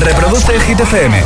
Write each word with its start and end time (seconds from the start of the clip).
Reproduce 0.00 0.54
el 0.54 0.62
Hit 0.62 0.80
FM. 0.80 1.24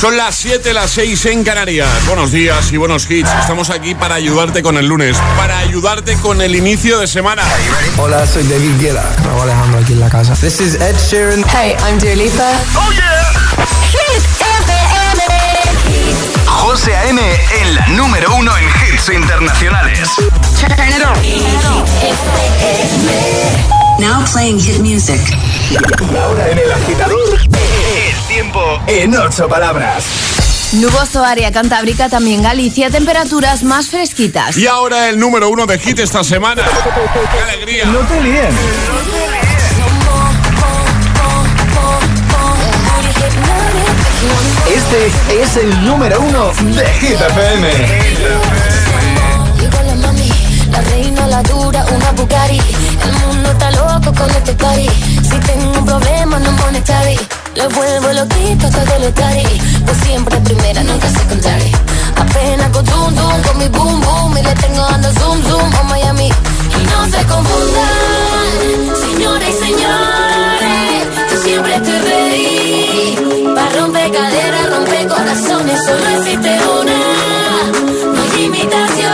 Son 0.00 0.16
las 0.16 0.34
7, 0.36 0.72
las 0.74 0.90
6 0.90 1.26
en 1.26 1.44
Canarias. 1.44 1.88
Buenos 2.06 2.32
días 2.32 2.72
y 2.72 2.76
buenos 2.76 3.08
hits. 3.10 3.30
Estamos 3.40 3.70
aquí 3.70 3.94
para 3.94 4.16
ayudarte 4.16 4.62
con 4.62 4.76
el 4.76 4.86
lunes, 4.86 5.16
para 5.36 5.58
ayudarte 5.58 6.16
con 6.16 6.40
el 6.42 6.56
inicio 6.56 6.98
de 6.98 7.06
semana. 7.06 7.42
Hola, 7.96 8.26
soy 8.26 8.42
David 8.44 8.80
Guetta. 8.80 9.04
Me 9.22 9.28
voy 9.32 9.42
Alejandro 9.42 9.80
aquí 9.80 9.92
en 9.92 10.00
la 10.00 10.10
casa. 10.10 10.34
This 10.34 10.60
is 10.60 10.74
Ed 10.74 10.96
Sheeran. 10.96 11.44
Hey, 11.48 11.76
I'm 11.86 11.98
Dua 11.98 12.14
Lipa. 12.14 12.50
¡Oh, 12.74 12.92
yeah! 12.92 13.32
Hit 13.90 14.24
FM. 14.66 15.22
José 16.46 16.96
A.M. 16.96 17.20
en 17.60 17.74
la 17.74 17.86
número 17.88 18.34
uno 18.34 18.52
en 18.56 18.64
hits 18.64 19.08
internacionales. 19.08 20.08
Turn 20.58 20.72
it 20.88 21.04
on. 21.04 21.16
Now 23.98 24.24
playing 24.32 24.58
hit 24.58 24.80
music. 24.80 25.20
Ahora 26.20 26.50
en 26.50 26.58
el 26.58 26.72
agitador, 26.72 27.38
tiempo 28.42 28.82
en 28.88 29.16
ocho 29.16 29.48
palabras. 29.48 30.04
Nuboso 30.72 31.24
área 31.24 31.52
cantábrica, 31.52 32.08
también 32.08 32.42
Galicia, 32.42 32.90
temperaturas 32.90 33.62
más 33.62 33.88
fresquitas. 33.88 34.56
Y 34.56 34.66
ahora 34.66 35.08
el 35.10 35.18
número 35.20 35.48
uno 35.48 35.64
de 35.64 35.78
hit 35.78 36.00
esta 36.00 36.24
semana. 36.24 36.62
¡Qué 36.64 37.38
alegría! 37.38 37.84
No 37.84 38.00
te 38.00 38.20
líes. 38.20 38.54
Este 44.74 45.42
es 45.42 45.56
el 45.58 45.84
número 45.84 46.20
uno 46.20 46.48
de 46.74 46.86
Hit 46.94 47.20
FM. 47.20 47.68
Llegó 49.60 49.82
la 49.86 49.94
mami, 49.94 50.30
la 50.70 50.80
reina, 50.80 51.26
la 51.28 51.42
dura, 51.42 51.84
una 51.84 52.12
Bugatti. 52.12 52.60
El 53.04 53.12
mundo 53.26 53.50
está 53.50 53.70
loco 53.70 54.12
con 54.14 54.30
este 54.30 54.52
party. 54.54 54.88
Si 55.22 55.38
tengo 55.46 55.78
un 55.78 55.84
problema, 55.84 56.38
no 56.40 56.52
Lo 57.56 57.68
vuelvo 57.68 58.12
loquito 58.12 58.68
todo 58.70 58.98
lo 58.98 59.12
tari. 59.12 59.60
Pues 59.84 59.98
siempre 59.98 60.38
primera, 60.40 60.82
nunca 60.82 61.08
secondary. 61.08 61.72
Apenas 62.16 62.70
con 62.70 62.86
zoom 62.86 63.14
zoom, 63.14 63.42
con 63.42 63.58
mi 63.58 63.68
boom 63.68 64.00
boom. 64.00 64.38
Y 64.38 64.42
le 64.42 64.54
tengo 64.54 64.82
dando 64.90 65.08
zoom 65.12 65.42
zoom 65.42 65.74
a 65.74 65.82
Miami. 65.84 66.28
Y 66.28 66.84
no 66.90 67.04
se 67.06 67.24
confundan, 67.26 68.96
señores 69.06 69.48
y 69.48 69.52
señores. 69.66 71.06
Yo 71.30 71.42
siempre 71.42 71.74
estoy 71.76 71.98
ready. 71.98 73.54
Pa' 73.54 73.68
romper 73.78 74.10
caderas, 74.10 74.70
romper 74.70 75.06
corazones. 75.08 75.84
Solo 75.84 76.08
existe 76.18 76.58
una. 76.80 76.98
No 78.14 78.22
imitaciones. 78.38 79.12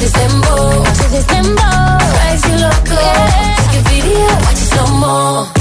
To 0.00 1.10
this 1.10 1.26
dembow, 1.26 1.98
drives 1.98 2.44
you 2.48 2.56
loco. 2.56 3.00
Take 3.56 3.76
a 3.76 3.88
video, 3.88 4.26
watch 4.44 4.52
it 4.52 4.68
slow 4.72 4.86
mo. 4.98 5.59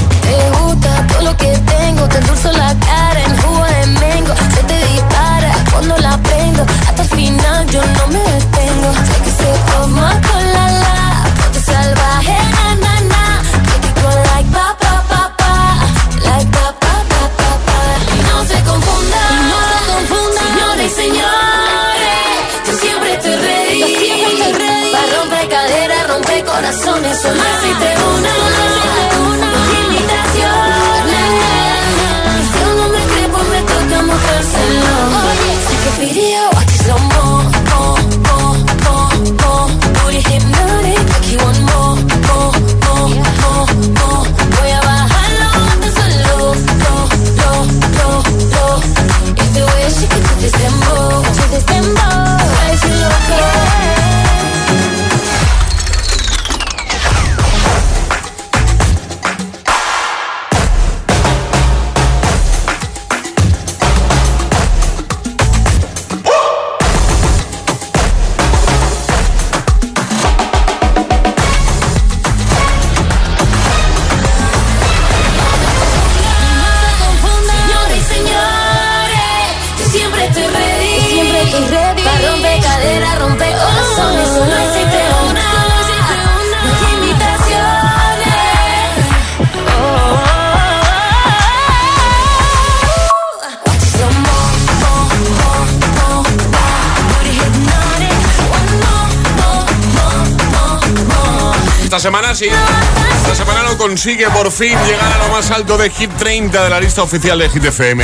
Consigue 104.01 104.29
por 104.29 104.49
fin 104.49 104.77
llegar 104.85 105.11
a 105.11 105.17
lo 105.17 105.27
más 105.27 105.51
alto 105.51 105.77
de 105.77 105.89
Hit 105.89 106.09
30 106.17 106.63
de 106.63 106.69
la 106.69 106.79
lista 106.79 107.03
oficial 107.03 107.37
de 107.37 107.49
Hit 107.49 107.65
FM. 107.65 108.01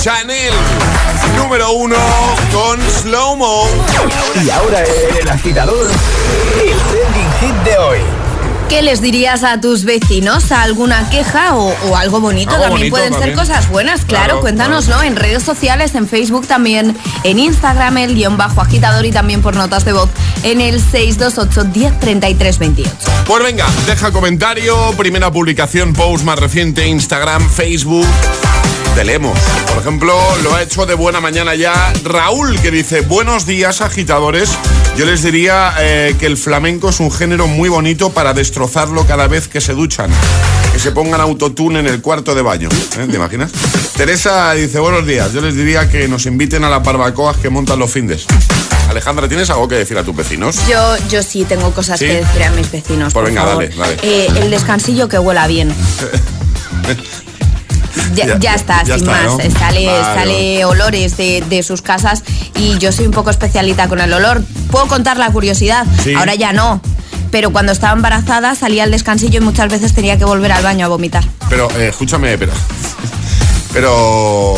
Chanel, 0.00 0.54
número 1.36 1.72
uno 1.72 1.96
con 2.52 2.80
Slow 2.88 3.34
Mo. 3.34 3.66
Y 4.44 4.50
ahora 4.50 4.84
el 5.20 5.28
agitador, 5.28 5.88
¿Qué 8.68 8.82
les 8.82 9.00
dirías 9.00 9.44
a 9.44 9.60
tus 9.60 9.84
vecinos? 9.84 10.50
¿Alguna 10.50 11.08
queja 11.08 11.54
o, 11.56 11.72
o 11.88 11.96
algo 11.96 12.20
bonito? 12.20 12.50
Algo 12.50 12.64
también 12.64 12.90
bonito 12.90 12.96
pueden 12.96 13.12
también. 13.12 13.36
ser 13.36 13.46
cosas 13.46 13.68
buenas, 13.70 14.04
claro, 14.04 14.24
Claro, 14.26 14.40
cuéntanoslo 14.40 15.02
en 15.02 15.14
redes 15.14 15.44
sociales, 15.44 15.94
en 15.94 16.08
Facebook 16.08 16.46
también, 16.48 16.96
en 17.22 17.38
Instagram, 17.38 17.98
el 17.98 18.14
guion 18.14 18.36
bajo 18.36 18.60
agitador 18.60 19.06
y 19.06 19.12
también 19.12 19.40
por 19.40 19.54
notas 19.54 19.84
de 19.84 19.92
voz 19.92 20.10
en 20.42 20.60
el 20.60 20.80
628 20.80 21.64
1033 21.72 22.58
28. 22.58 22.90
Pues 23.26 23.42
venga, 23.44 23.66
deja 23.86 24.10
comentario, 24.10 24.76
primera 24.96 25.30
publicación, 25.30 25.92
post 25.92 26.24
más 26.24 26.38
reciente, 26.38 26.86
Instagram, 26.88 27.48
Facebook. 27.48 28.06
Te 28.96 29.04
leemos. 29.04 29.38
Por 29.68 29.76
ejemplo, 29.82 30.18
lo 30.42 30.54
ha 30.54 30.62
hecho 30.62 30.86
de 30.86 30.94
buena 30.94 31.20
mañana 31.20 31.54
ya 31.54 31.92
Raúl, 32.02 32.58
que 32.60 32.70
dice, 32.70 33.02
buenos 33.02 33.44
días 33.44 33.82
agitadores. 33.82 34.48
Yo 34.96 35.04
les 35.04 35.22
diría 35.22 35.74
eh, 35.78 36.16
que 36.18 36.24
el 36.24 36.38
flamenco 36.38 36.88
es 36.88 36.98
un 37.00 37.12
género 37.12 37.46
muy 37.46 37.68
bonito 37.68 38.08
para 38.08 38.32
destrozarlo 38.32 39.06
cada 39.06 39.28
vez 39.28 39.48
que 39.48 39.60
se 39.60 39.74
duchan. 39.74 40.10
Que 40.72 40.78
se 40.78 40.92
pongan 40.92 41.20
autotune 41.20 41.80
en 41.80 41.88
el 41.88 42.00
cuarto 42.00 42.34
de 42.34 42.40
baño. 42.40 42.70
¿Eh? 42.96 43.06
¿Te 43.06 43.16
imaginas? 43.16 43.52
Teresa 43.98 44.54
dice, 44.54 44.78
buenos 44.78 45.06
días. 45.06 45.30
Yo 45.34 45.42
les 45.42 45.54
diría 45.54 45.90
que 45.90 46.08
nos 46.08 46.24
inviten 46.24 46.64
a 46.64 46.70
las 46.70 46.82
barbacoas 46.82 47.36
que 47.36 47.50
montan 47.50 47.78
los 47.78 47.90
findes. 47.90 48.24
Alejandra, 48.88 49.28
¿tienes 49.28 49.50
algo 49.50 49.68
que 49.68 49.74
decir 49.74 49.98
a 49.98 50.04
tus 50.04 50.16
vecinos? 50.16 50.56
Yo, 50.66 50.96
yo 51.10 51.22
sí 51.22 51.44
tengo 51.44 51.70
cosas 51.72 51.98
¿Sí? 51.98 52.06
que 52.06 52.14
decir 52.24 52.42
a 52.44 52.50
mis 52.52 52.70
vecinos. 52.72 53.12
Pues 53.12 53.24
por 53.24 53.24
venga, 53.24 53.42
favor. 53.42 53.68
dale, 53.68 53.76
dale. 53.76 53.96
Eh, 54.02 54.28
el 54.36 54.50
descansillo 54.50 55.06
que 55.06 55.18
huela 55.18 55.46
bien. 55.46 55.74
Ya, 58.16 58.26
Ya- 58.26 58.38
ya 58.38 58.54
está, 58.54 58.82
ya 58.82 58.98
sin 58.98 59.06
está, 59.08 59.10
más. 59.12 59.24
¿no? 59.24 59.36
Sale, 59.58 59.86
Vale, 59.86 60.04
sale 60.14 60.64
olores 60.64 61.16
de, 61.16 61.44
de 61.48 61.62
sus 61.62 61.82
casas 61.82 62.22
y 62.56 62.78
yo 62.78 62.90
soy 62.92 63.06
un 63.06 63.12
poco 63.12 63.30
especialita 63.30 63.88
con 63.88 64.00
el 64.00 64.12
olor. 64.12 64.42
Puedo 64.70 64.86
contar 64.86 65.16
la 65.18 65.30
curiosidad, 65.30 65.86
Sí. 66.02 66.14
ahora 66.14 66.34
ya 66.34 66.52
no. 66.52 66.80
Pero 67.30 67.50
cuando 67.50 67.72
estaba 67.72 67.92
embarazada 67.92 68.54
salía 68.54 68.84
al 68.84 68.90
descansillo 68.90 69.38
y 69.40 69.44
muchas 69.44 69.68
veces 69.70 69.92
tenía 69.94 70.16
que 70.16 70.24
volver 70.24 70.52
al 70.52 70.62
baño 70.62 70.86
a 70.86 70.88
vomitar. 70.88 71.24
Pero, 71.48 71.68
eh, 71.78 71.88
escúchame, 71.88 72.38
pero... 72.38 72.52
Pero... 73.80 74.54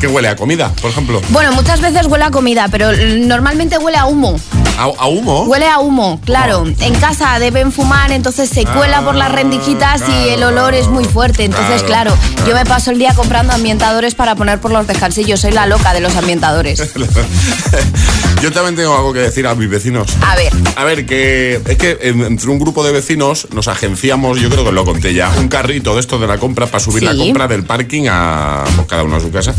¿Qué 0.00 0.08
huele 0.08 0.26
a 0.28 0.34
comida, 0.34 0.72
por 0.80 0.90
ejemplo? 0.90 1.20
Bueno, 1.28 1.52
muchas 1.52 1.80
veces 1.80 2.06
huele 2.06 2.24
a 2.24 2.30
comida, 2.32 2.66
pero 2.72 2.90
normalmente 3.18 3.78
huele 3.78 3.98
a 3.98 4.06
humo. 4.06 4.34
¿A, 4.78 4.84
a 4.98 5.06
humo? 5.06 5.42
Huele 5.44 5.68
a 5.68 5.78
humo, 5.78 6.20
claro. 6.24 6.64
En 6.80 6.94
casa 6.96 7.38
deben 7.38 7.70
fumar, 7.70 8.10
entonces 8.10 8.48
se 8.48 8.64
cuela 8.64 9.02
por 9.02 9.14
las 9.14 9.30
rendijitas 9.30 10.02
y 10.08 10.30
el 10.30 10.42
olor 10.42 10.74
es 10.74 10.88
muy 10.88 11.04
fuerte. 11.04 11.44
Entonces, 11.44 11.82
Claro. 11.84 12.16
claro, 12.16 12.46
yo 12.48 12.54
me 12.56 12.64
paso 12.64 12.90
el 12.90 12.98
día 12.98 13.14
comprando 13.14 13.52
ambientadores 13.52 14.14
para 14.16 14.34
poner 14.34 14.58
por 14.58 14.72
los 14.72 14.86
descansillos. 14.88 15.38
Soy 15.40 15.52
la 15.52 15.66
loca 15.66 15.92
de 15.92 16.00
los 16.00 16.16
ambientadores. 16.16 16.82
Yo 18.42 18.50
también 18.50 18.74
tengo 18.74 18.96
algo 18.96 19.12
que 19.12 19.20
decir 19.20 19.46
a 19.46 19.54
mis 19.54 19.70
vecinos. 19.70 20.08
A 20.26 20.34
ver, 20.34 20.52
A 20.74 20.82
ver, 20.82 21.06
que 21.06 21.60
es 21.64 21.76
que 21.78 21.96
en- 22.02 22.22
entre 22.22 22.48
un 22.50 22.58
grupo 22.58 22.82
de 22.82 22.90
vecinos 22.90 23.46
nos 23.52 23.68
agenciamos, 23.68 24.40
yo 24.40 24.50
creo 24.50 24.64
que 24.64 24.72
lo 24.72 24.84
conté 24.84 25.14
ya, 25.14 25.30
un 25.38 25.46
carrito 25.46 25.94
de 25.94 26.00
esto 26.00 26.18
de 26.18 26.26
la 26.26 26.38
compra 26.38 26.66
para 26.66 26.82
subir 26.82 27.04
la 27.04 27.14
compra 27.14 27.46
del 27.46 27.62
parking 27.62 28.06
a 28.10 28.61
cada 28.88 29.02
uno 29.04 29.16
a 29.16 29.20
su 29.20 29.30
casa. 29.30 29.54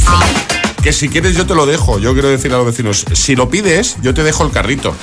Que 0.84 0.92
si 0.92 1.08
quieres 1.08 1.36
yo 1.36 1.46
te 1.48 1.56
lo 1.56 1.66
dejo. 1.66 1.98
Yo 1.98 2.12
quiero 2.14 2.28
decir 2.28 2.54
a 2.54 2.58
los 2.58 2.66
vecinos, 2.66 3.06
si 3.14 3.36
lo 3.38 3.50
pides, 3.50 3.96
yo 4.02 4.14
te 4.14 4.22
dejo 4.22 4.44
el 4.44 4.52
carrito. 4.52 4.94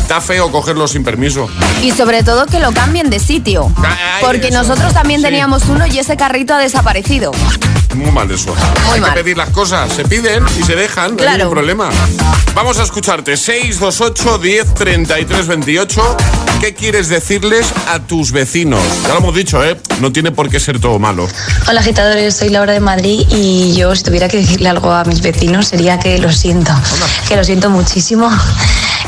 Está 0.00 0.20
feo 0.20 0.50
cogerlo 0.50 0.88
sin 0.88 1.04
permiso. 1.04 1.48
y 1.82 1.92
sobre 1.92 2.24
todo 2.24 2.46
que 2.46 2.58
lo 2.58 2.72
cambien 2.72 3.08
de 3.08 3.20
sitio. 3.20 3.70
Ay, 3.76 4.20
Porque 4.20 4.48
eso. 4.48 4.58
nosotros 4.58 4.92
también 4.92 5.20
Sí. 5.20 5.26
teníamos 5.26 5.64
uno 5.66 5.86
y 5.86 5.98
ese 5.98 6.16
carrito 6.16 6.54
ha 6.54 6.58
desaparecido. 6.58 7.30
Muy 7.94 8.10
mal 8.10 8.30
eso. 8.30 8.54
Hay 8.92 9.00
mal. 9.00 9.14
que 9.14 9.20
pedir 9.22 9.36
las 9.36 9.50
cosas. 9.50 9.92
Se 9.92 10.04
piden 10.04 10.44
y 10.58 10.62
se 10.64 10.74
dejan. 10.76 11.16
No 11.16 11.22
hay 11.22 11.38
ningún 11.38 11.52
problema. 11.52 11.88
Vamos 12.54 12.78
a 12.78 12.82
escucharte. 12.82 13.36
628 13.36 14.38
10 14.38 14.74
33 14.74 15.46
28. 15.46 16.16
¿Qué 16.60 16.74
quieres 16.74 17.08
decirles 17.08 17.66
a 17.88 18.00
tus 18.00 18.32
vecinos? 18.32 18.82
Ya 19.04 19.14
lo 19.14 19.18
hemos 19.20 19.34
dicho, 19.34 19.64
¿eh? 19.64 19.76
No 20.00 20.12
tiene 20.12 20.32
por 20.32 20.48
qué 20.50 20.58
ser 20.58 20.80
todo 20.80 20.98
malo. 20.98 21.28
Hola 21.68 21.80
agitadores, 21.80 22.34
soy 22.36 22.48
Laura 22.50 22.72
de 22.72 22.80
Madrid 22.80 23.26
y 23.30 23.74
yo 23.76 23.94
si 23.94 24.02
tuviera 24.02 24.28
que 24.28 24.38
decirle 24.38 24.68
algo 24.68 24.90
a 24.92 25.04
mis 25.04 25.20
vecinos 25.20 25.27
sería 25.62 25.98
que 25.98 26.18
lo 26.18 26.32
siento, 26.32 26.72
que 27.28 27.36
lo 27.36 27.44
siento 27.44 27.70
muchísimo. 27.70 28.30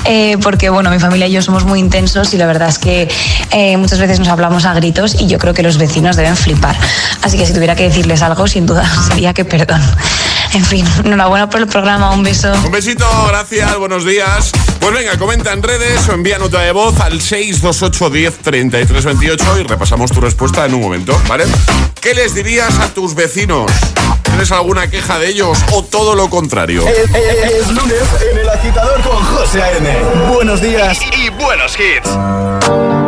Eh, 0.05 0.39
porque 0.43 0.71
bueno, 0.71 0.91
mi 0.91 0.99
familia 0.99 1.27
y 1.27 1.33
yo 1.33 1.43
somos 1.43 1.65
muy 1.65 1.79
intensos 1.79 2.33
y 2.33 2.39
la 2.39 2.47
verdad 2.47 2.69
es 2.69 2.79
que 2.79 3.09
eh, 3.51 3.77
muchas 3.77 3.99
veces 3.99 4.19
nos 4.19 4.29
hablamos 4.29 4.65
a 4.65 4.73
gritos 4.75 5.21
y 5.21 5.27
yo 5.27 5.39
creo 5.39 5.53
que 5.53 5.63
los 5.63 5.79
vecinos 5.79 6.17
deben 6.17 6.37
flipar. 6.37 6.77
Así 7.23 7.37
que 7.37 7.47
si 7.47 7.53
tuviera 7.53 7.77
que 7.77 7.85
decirles 7.85 8.23
algo, 8.23 8.47
sin 8.47 8.67
duda 8.67 8.85
sería 9.09 9.35
que 9.35 9.45
perdón. 9.45 9.83
En 10.53 10.65
fin, 10.65 10.85
enhorabuena 11.05 11.49
por 11.49 11.61
el 11.61 11.69
programa, 11.69 12.11
un 12.11 12.23
beso. 12.25 12.53
Un 12.65 12.73
besito, 12.73 13.07
gracias, 13.29 13.77
buenos 13.79 14.05
días. 14.05 14.51
Pues 14.81 14.93
venga, 14.93 15.17
comenta 15.17 15.53
en 15.53 15.63
redes 15.63 16.09
o 16.09 16.13
envía 16.13 16.39
nota 16.39 16.61
de 16.61 16.73
voz 16.73 16.99
al 17.01 17.21
628 17.21 18.11
10 18.11 18.39
33 18.39 19.05
28 19.05 19.59
y 19.61 19.63
repasamos 19.65 20.11
tu 20.11 20.21
respuesta 20.21 20.65
en 20.67 20.75
un 20.75 20.81
momento, 20.81 21.21
¿vale? 21.29 21.45
¿Qué 22.01 22.15
les 22.15 22.35
dirías 22.35 22.79
a 22.81 22.89
tus 22.89 23.15
vecinos? 23.15 23.71
¿Tienes 24.23 24.51
alguna 24.53 24.89
queja 24.91 25.19
de 25.19 25.29
ellos 25.29 25.57
o 25.73 25.85
todo 25.85 26.15
lo 26.17 26.29
contrario? 26.31 26.85
Es, 26.89 27.11
es- 27.15 27.53
es 27.53 27.69
lunes 27.69 28.03
en 28.33 28.39
el 28.39 28.49
agitador 28.49 29.01
con 29.03 29.17
José 29.25 29.63
A.M. 29.63 29.99
Buenos 30.35 30.61
días 30.61 30.99
y, 31.17 31.27
y 31.27 31.29
buenos 31.31 31.75
hits. 31.79 33.00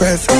Traffic 0.00 0.39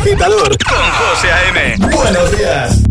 agitador 0.00 0.56
con 0.64 0.78
José 0.98 1.28
A.M. 1.32 1.76
Buenos 1.90 2.30
días. 2.36 2.82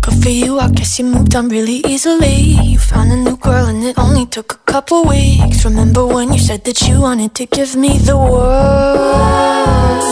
Good 0.00 0.22
for 0.22 0.30
you, 0.30 0.58
I 0.58 0.68
guess 0.70 0.98
you 0.98 1.04
moved 1.06 1.34
on 1.36 1.48
really 1.48 1.82
easily. 1.86 2.56
You 2.62 2.78
found 2.78 3.12
a 3.12 3.16
new 3.16 3.36
girl, 3.36 3.66
and 3.66 3.84
it 3.84 3.98
only 3.98 4.26
took 4.26 4.52
a 4.52 4.72
couple 4.72 5.04
weeks. 5.04 5.64
Remember 5.64 6.04
when 6.06 6.32
you 6.32 6.38
said 6.38 6.64
that 6.64 6.80
you 6.82 7.00
wanted 7.00 7.34
to 7.36 7.46
give 7.46 7.76
me 7.76 7.98
the 7.98 8.16
world? 8.16 10.02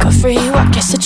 Good 0.00 0.14
for 0.14 0.28
you, 0.28 0.52
I 0.52 0.70
guess 0.70 0.92
it 0.92 1.05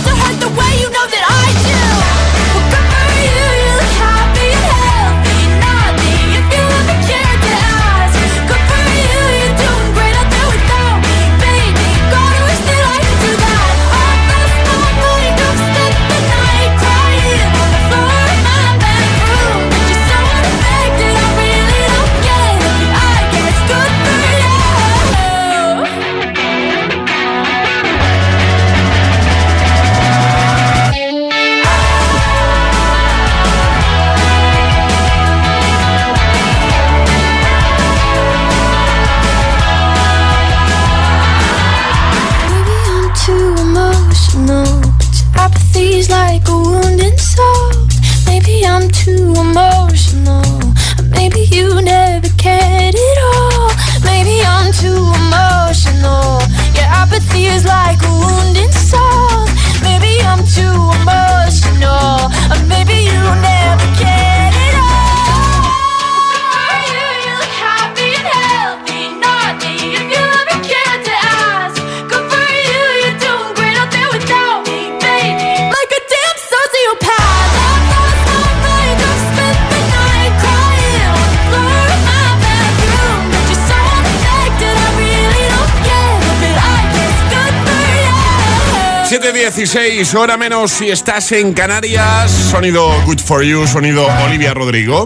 16, 89.61 90.15
hora 90.15 90.37
menos 90.37 90.71
si 90.71 90.89
estás 90.89 91.31
en 91.33 91.53
Canarias. 91.53 92.31
Sonido 92.31 92.89
Good 93.05 93.19
for 93.19 93.43
You, 93.43 93.67
sonido 93.67 94.07
Olivia 94.25 94.55
Rodrigo. 94.55 95.05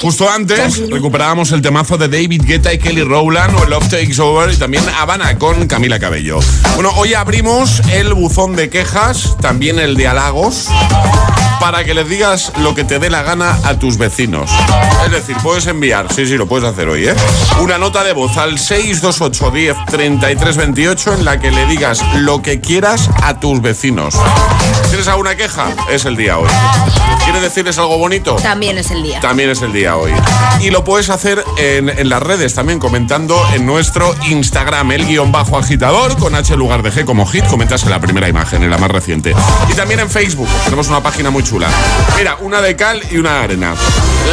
Justo 0.00 0.28
antes 0.28 0.90
recuperábamos 0.90 1.52
el 1.52 1.62
temazo 1.62 1.96
de 1.96 2.08
David 2.08 2.42
Guetta 2.44 2.72
y 2.72 2.78
Kelly 2.78 3.04
Rowland 3.04 3.56
o 3.60 3.64
Love 3.64 3.88
Takes 3.88 4.20
Over 4.20 4.52
y 4.52 4.56
también 4.56 4.82
Habana 4.98 5.38
con 5.38 5.68
Camila 5.68 6.00
Cabello. 6.00 6.40
Bueno, 6.74 6.90
hoy 6.96 7.14
abrimos 7.14 7.80
el 7.92 8.12
buzón 8.14 8.56
de 8.56 8.70
quejas, 8.70 9.36
también 9.40 9.78
el 9.78 9.96
de 9.96 10.08
halagos 10.08 10.68
para 11.62 11.84
que 11.84 11.94
les 11.94 12.08
digas 12.08 12.50
lo 12.58 12.74
que 12.74 12.82
te 12.82 12.98
dé 12.98 13.08
la 13.08 13.22
gana 13.22 13.56
a 13.62 13.78
tus 13.78 13.96
vecinos. 13.96 14.50
Es 15.06 15.12
decir, 15.12 15.36
puedes 15.44 15.68
enviar, 15.68 16.12
sí, 16.12 16.26
sí, 16.26 16.36
lo 16.36 16.48
puedes 16.48 16.68
hacer 16.68 16.88
hoy, 16.88 17.06
¿eh? 17.06 17.14
Una 17.60 17.78
nota 17.78 18.02
de 18.02 18.12
voz 18.12 18.36
al 18.36 18.58
628 18.58 19.50
10 19.52 19.76
33 19.86 20.56
28 20.56 21.14
en 21.14 21.24
la 21.24 21.38
que 21.38 21.52
le 21.52 21.64
digas 21.66 22.02
lo 22.16 22.42
que 22.42 22.60
quieras 22.60 23.08
a 23.22 23.38
tus 23.38 23.62
vecinos. 23.62 24.16
¿Tienes 25.02 25.14
alguna 25.14 25.34
queja? 25.34 25.66
Es 25.90 26.04
el 26.04 26.16
día 26.16 26.38
hoy. 26.38 26.48
¿Quieres 27.24 27.42
decirles 27.42 27.76
algo 27.76 27.98
bonito? 27.98 28.36
También 28.36 28.78
es 28.78 28.92
el 28.92 29.02
día. 29.02 29.18
También 29.18 29.50
es 29.50 29.60
el 29.60 29.72
día 29.72 29.96
hoy. 29.96 30.12
Y 30.60 30.70
lo 30.70 30.84
puedes 30.84 31.10
hacer 31.10 31.44
en, 31.56 31.88
en 31.88 32.08
las 32.08 32.22
redes 32.22 32.54
también, 32.54 32.78
comentando 32.78 33.36
en 33.52 33.66
nuestro 33.66 34.14
Instagram, 34.28 34.92
el 34.92 35.04
guion 35.04 35.32
bajo 35.32 35.58
agitador, 35.58 36.16
con 36.18 36.36
H 36.36 36.56
lugar 36.56 36.84
de 36.84 36.92
G 36.92 37.04
como 37.04 37.26
hit. 37.26 37.44
Comentas 37.48 37.82
en 37.82 37.90
la 37.90 38.00
primera 38.00 38.28
imagen, 38.28 38.62
en 38.62 38.70
la 38.70 38.78
más 38.78 38.92
reciente. 38.92 39.34
Y 39.68 39.74
también 39.74 39.98
en 39.98 40.08
Facebook, 40.08 40.46
tenemos 40.66 40.86
una 40.86 41.02
página 41.02 41.30
muy 41.30 41.42
chula. 41.42 41.68
Mira, 42.16 42.36
una 42.40 42.60
de 42.60 42.76
cal 42.76 43.02
y 43.10 43.16
una 43.16 43.38
de 43.38 43.38
arena. 43.38 43.74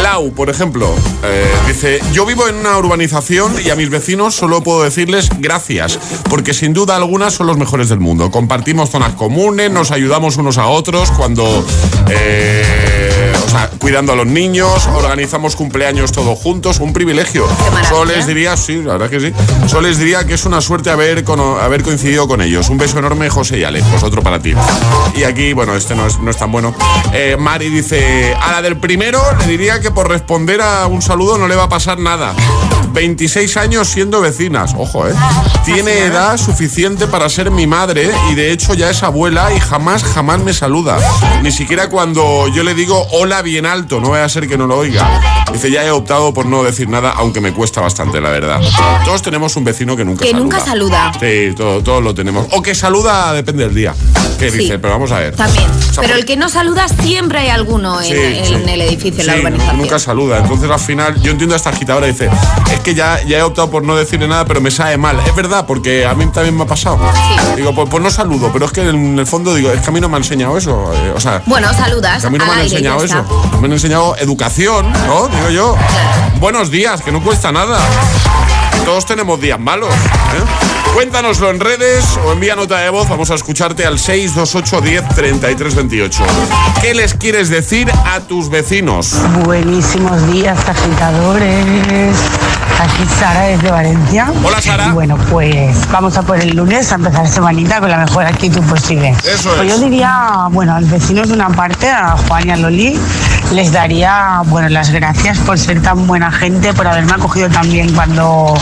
Lau, 0.04 0.32
por 0.34 0.52
ejemplo, 0.52 0.94
eh, 1.24 1.52
dice: 1.66 2.00
Yo 2.14 2.28
vivo 2.28 2.48
en 2.48 2.58
una 2.58 2.78
urbanización 2.78 3.56
y 3.66 3.72
a 3.72 3.76
mis 3.76 3.90
vecinos 3.90 4.36
solo 4.36 4.62
puedo 4.62 4.84
decirles 4.84 5.30
gracias, 5.40 5.98
porque 6.30 6.54
sin 6.54 6.74
duda 6.74 6.96
alguna 6.96 7.32
son 7.32 7.48
los 7.48 7.58
mejores 7.58 7.90
del 7.90 8.00
mundo. 8.00 8.30
Compartimos 8.30 8.92
zonas 8.92 9.14
comunes, 9.14 9.72
nos 9.72 9.90
ayudamos 9.90 10.38
unos 10.38 10.59
a 10.59 10.59
otros 10.68 11.12
cuando. 11.12 11.66
eh, 12.10 13.34
o 13.46 13.50
sea, 13.50 13.70
cuidando 13.80 14.14
a 14.14 14.16
los 14.16 14.28
niños, 14.28 14.88
organizamos 14.94 15.56
cumpleaños 15.56 16.12
todos 16.12 16.38
juntos, 16.38 16.80
un 16.80 16.94
privilegio. 16.94 17.48
Solo 17.88 18.06
les 18.06 18.28
diría, 18.28 18.56
sí, 18.58 18.76
la 18.84 18.94
verdad 18.94 19.10
que 19.10 19.20
sí. 19.20 19.34
Solo 19.68 19.88
les 19.88 19.98
diría 19.98 20.24
que 20.26 20.36
es 20.36 20.46
una 20.46 20.62
suerte 20.62 20.92
haber, 20.92 21.26
haber 21.60 21.84
coincidido 21.84 22.28
con 22.28 22.42
ellos. 22.42 22.70
Un 22.70 22.78
beso 22.78 23.00
enorme, 23.00 23.30
José 23.30 23.58
y 23.58 23.64
Ale. 23.64 23.82
Pues 23.90 24.04
otro 24.04 24.22
para 24.22 24.40
ti. 24.40 24.54
Y 25.16 25.24
aquí, 25.24 25.54
bueno, 25.54 25.76
este 25.76 25.96
no 25.96 26.06
es, 26.06 26.20
no 26.20 26.30
es 26.30 26.38
tan 26.38 26.52
bueno. 26.52 26.76
Eh, 27.14 27.38
Mari 27.40 27.70
dice, 27.70 28.36
a 28.40 28.52
la 28.52 28.62
del 28.62 28.78
primero 28.78 29.20
le 29.40 29.48
diría 29.48 29.80
que 29.80 29.90
por 29.90 30.08
responder 30.08 30.62
a 30.62 30.86
un 30.88 31.02
saludo 31.02 31.38
no 31.38 31.48
le 31.48 31.56
va 31.56 31.64
a 31.64 31.70
pasar 31.70 31.98
nada. 31.98 32.36
26 33.00 33.56
años 33.56 33.88
siendo 33.88 34.20
vecinas, 34.20 34.74
ojo, 34.78 35.08
¿eh? 35.08 35.14
Tiene 35.64 36.00
edad 36.00 36.36
suficiente 36.36 37.08
para 37.08 37.30
ser 37.30 37.50
mi 37.50 37.66
madre 37.66 38.12
y 38.30 38.36
de 38.36 38.52
hecho 38.52 38.74
ya 38.74 38.90
es 38.90 39.04
abuela 39.04 39.54
y 39.56 39.60
jamás, 39.62 40.04
jamás 40.04 40.40
me 40.40 40.52
saluda. 40.54 40.98
Ni 41.42 41.50
siquiera 41.54 41.88
cuando 41.90 42.50
yo 42.50 42.62
le 42.62 42.74
digo 42.74 43.08
hola 43.14 43.42
bien 43.42 43.66
alto, 43.66 44.02
no 44.02 44.10
vaya 44.10 44.26
a 44.26 44.30
ser 44.30 44.50
que 44.50 44.58
no 44.58 44.68
lo 44.68 44.80
oiga. 44.80 45.46
Dice, 45.54 45.72
ya 45.72 45.86
he 45.86 45.92
optado 45.92 46.34
por 46.34 46.46
no 46.46 46.62
decir 46.62 46.90
nada, 46.90 47.12
aunque 47.16 47.40
me 47.40 47.54
cuesta 47.54 47.80
bastante, 47.80 48.20
la 48.20 48.32
verdad. 48.32 48.60
Todos 49.06 49.22
tenemos 49.22 49.56
un 49.56 49.64
vecino 49.64 49.96
que 49.96 50.04
nunca 50.04 50.24
Que 50.26 50.32
saluda. 50.32 50.44
nunca 50.44 50.60
saluda. 50.60 51.12
Sí, 51.22 51.56
todo- 51.56 51.82
todos 51.82 52.04
lo 52.04 52.14
tenemos. 52.14 52.48
O 52.52 52.62
que 52.62 52.76
saluda, 52.76 53.32
depende 53.32 53.64
del 53.64 53.74
día. 53.76 53.96
¿Qué 54.38 54.52
Sí. 54.52 54.58
dice? 54.60 54.78
Pero 54.80 54.94
vamos 54.94 55.12
a 55.14 55.20
ver. 55.20 55.36
También. 55.36 55.70
Pero 56.00 56.16
el 56.16 56.26
que 56.26 56.36
no 56.38 56.50
saluda 56.50 56.88
siempre 56.88 57.40
hay 57.40 57.50
alguno 57.50 58.00
en, 58.02 58.08
Sí, 58.08 58.14
en 58.14 58.46
sí. 58.46 58.54
el 58.68 58.82
edificio, 58.82 59.22
en 59.22 59.28
la 59.28 59.36
urbanización. 59.38 59.78
Nunca 59.78 60.00
saluda. 60.00 60.38
Entonces 60.40 60.70
al 60.70 60.80
final, 60.80 61.22
yo 61.22 61.32
entiendo 61.32 61.56
a 61.56 61.58
esta 61.58 61.70
agitadora, 61.72 62.08
dice, 62.08 62.30
es 62.72 62.80
que 62.82 62.89
ya, 62.94 63.22
ya 63.24 63.38
he 63.40 63.44
optado 63.44 63.70
por 63.70 63.84
no 63.84 63.96
decirle 63.96 64.28
nada, 64.28 64.46
pero 64.46 64.62
me 64.62 64.72
sabe 64.72 64.98
mal. 64.98 65.20
Es 65.26 65.36
verdad, 65.36 65.66
porque 65.66 66.06
a 66.06 66.14
mí 66.16 66.26
también 66.28 66.56
me 66.56 66.64
ha 66.64 66.68
pasado. 66.68 67.00
Digo, 67.56 67.74
pues, 67.74 67.90
pues 67.90 68.04
no 68.04 68.10
saludo, 68.10 68.50
pero 68.54 68.66
es 68.66 68.72
que 68.72 68.88
en 68.88 69.18
el 69.20 69.28
fondo 69.28 69.54
digo, 69.56 69.72
es 69.72 69.82
que 69.82 69.90
a 69.90 69.92
mí 69.92 70.00
no 70.02 70.10
me 70.10 70.18
han 70.18 70.24
enseñado 70.24 70.58
eso. 70.58 70.92
eh, 70.94 71.14
o 71.16 71.20
sea, 71.20 71.42
Bueno, 71.46 71.74
saludas. 71.74 72.24
a 72.26 72.30
mí 72.30 72.38
no 72.38 72.46
me 72.46 72.52
han 72.54 72.60
enseñado 72.62 73.04
eso. 73.04 73.24
Me 73.60 73.68
han 73.68 73.74
enseñado 73.74 74.16
educación, 74.18 74.92
¿no? 75.08 75.28
Digo 75.28 75.50
yo. 75.50 75.76
Buenos 76.40 76.72
días, 76.72 77.02
que 77.02 77.12
no 77.12 77.22
cuesta 77.22 77.52
nada. 77.52 77.80
Todos 78.86 79.06
tenemos 79.06 79.40
días 79.42 79.60
malos. 79.60 79.94
¿eh? 79.94 80.94
Cuéntanoslo 80.94 81.50
en 81.52 81.60
redes 81.60 82.06
o 82.26 82.32
envía 82.32 82.56
nota 82.56 82.78
de 82.80 82.90
voz. 82.90 83.08
Vamos 83.10 83.30
a 83.30 83.36
escucharte 83.36 83.86
al 83.86 84.00
628 84.00 84.82
10 84.82 85.10
33 85.16 85.76
28. 85.76 86.24
¿Qué 86.82 86.94
les 86.96 87.14
quieres 87.14 87.50
decir 87.50 87.92
a 88.06 88.22
tus 88.22 88.50
vecinos? 88.50 89.14
Buenísimos 89.46 90.26
días, 90.32 90.58
agitadores. 90.68 92.18
Aquí 92.82 93.06
Sara 93.20 93.42
desde 93.42 93.70
Valencia. 93.72 94.32
Hola, 94.44 94.62
Sara. 94.62 94.88
Y 94.88 94.92
bueno, 94.92 95.18
pues 95.30 95.76
vamos 95.92 96.16
a 96.18 96.22
por 96.22 96.40
el 96.40 96.56
lunes 96.56 96.90
a 96.92 96.96
empezar 96.96 97.28
semanita 97.28 97.80
con 97.82 97.90
la 97.90 97.98
mejor 97.98 98.26
actitud 98.26 98.62
posible. 98.64 99.14
Eso 99.26 99.54
Pues 99.58 99.70
es. 99.72 99.78
yo 99.78 99.84
diría, 99.84 100.48
bueno, 100.52 100.76
a 100.76 100.80
los 100.80 100.90
vecinos 100.90 101.28
de 101.28 101.34
una 101.34 101.50
parte, 101.50 101.90
a 101.90 102.16
Juan 102.28 102.48
y 102.48 102.52
a 102.52 102.58
Loli, 102.58 102.98
les 103.52 103.72
daría, 103.74 104.42
bueno, 104.46 104.70
las 104.70 104.92
gracias 104.92 105.38
por 105.40 105.60
ser 105.60 105.82
tan 105.82 106.08
buena 106.08 106.32
gente, 106.32 106.74
por 106.74 106.88
haberme 106.88 107.12
acogido 107.12 107.50
tan 107.50 107.70
bien 107.70 107.94
cuando 107.94 108.54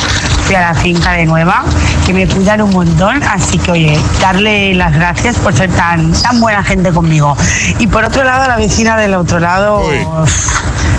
fui 0.47 0.55
a 0.55 0.61
la 0.61 0.73
finca 0.73 1.11
de 1.11 1.25
Nueva, 1.25 1.63
que 2.07 2.13
me 2.13 2.25
cuidan 2.25 2.61
un 2.61 2.69
montón, 2.71 3.21
así 3.21 3.57
que 3.57 3.69
oye, 3.69 3.99
darle 4.21 4.73
las 4.75 4.93
gracias 4.93 5.35
por 5.35 5.53
ser 5.53 5.69
tan, 5.71 6.13
tan 6.13 6.39
buena 6.39 6.63
gente 6.63 6.93
conmigo. 6.93 7.35
Y 7.79 7.87
por 7.87 8.05
otro 8.05 8.23
lado, 8.23 8.43
a 8.43 8.47
la 8.47 8.55
vecina 8.55 8.95
del 8.95 9.13
otro 9.13 9.41
lado, 9.41 9.83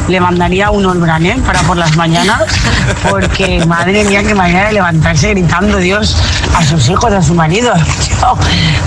le 0.06 0.20
mandaría 0.20 0.70
un 0.70 0.84
Olbran, 0.84 1.24
¿eh? 1.24 1.38
Para 1.46 1.60
por 1.60 1.78
las 1.78 1.96
mañanas, 1.96 2.42
porque 3.08 3.64
madre 3.66 4.04
mía, 4.04 4.22
que 4.22 4.34
mañana 4.34 4.68
de 4.68 4.74
levantarse 4.74 5.30
gritando 5.30 5.78
Dios 5.78 6.16
a 6.54 6.62
sus 6.64 6.88
hijos, 6.88 7.12
a 7.12 7.22
su 7.22 7.34
marido. 7.34 7.72
Yo 8.20 8.36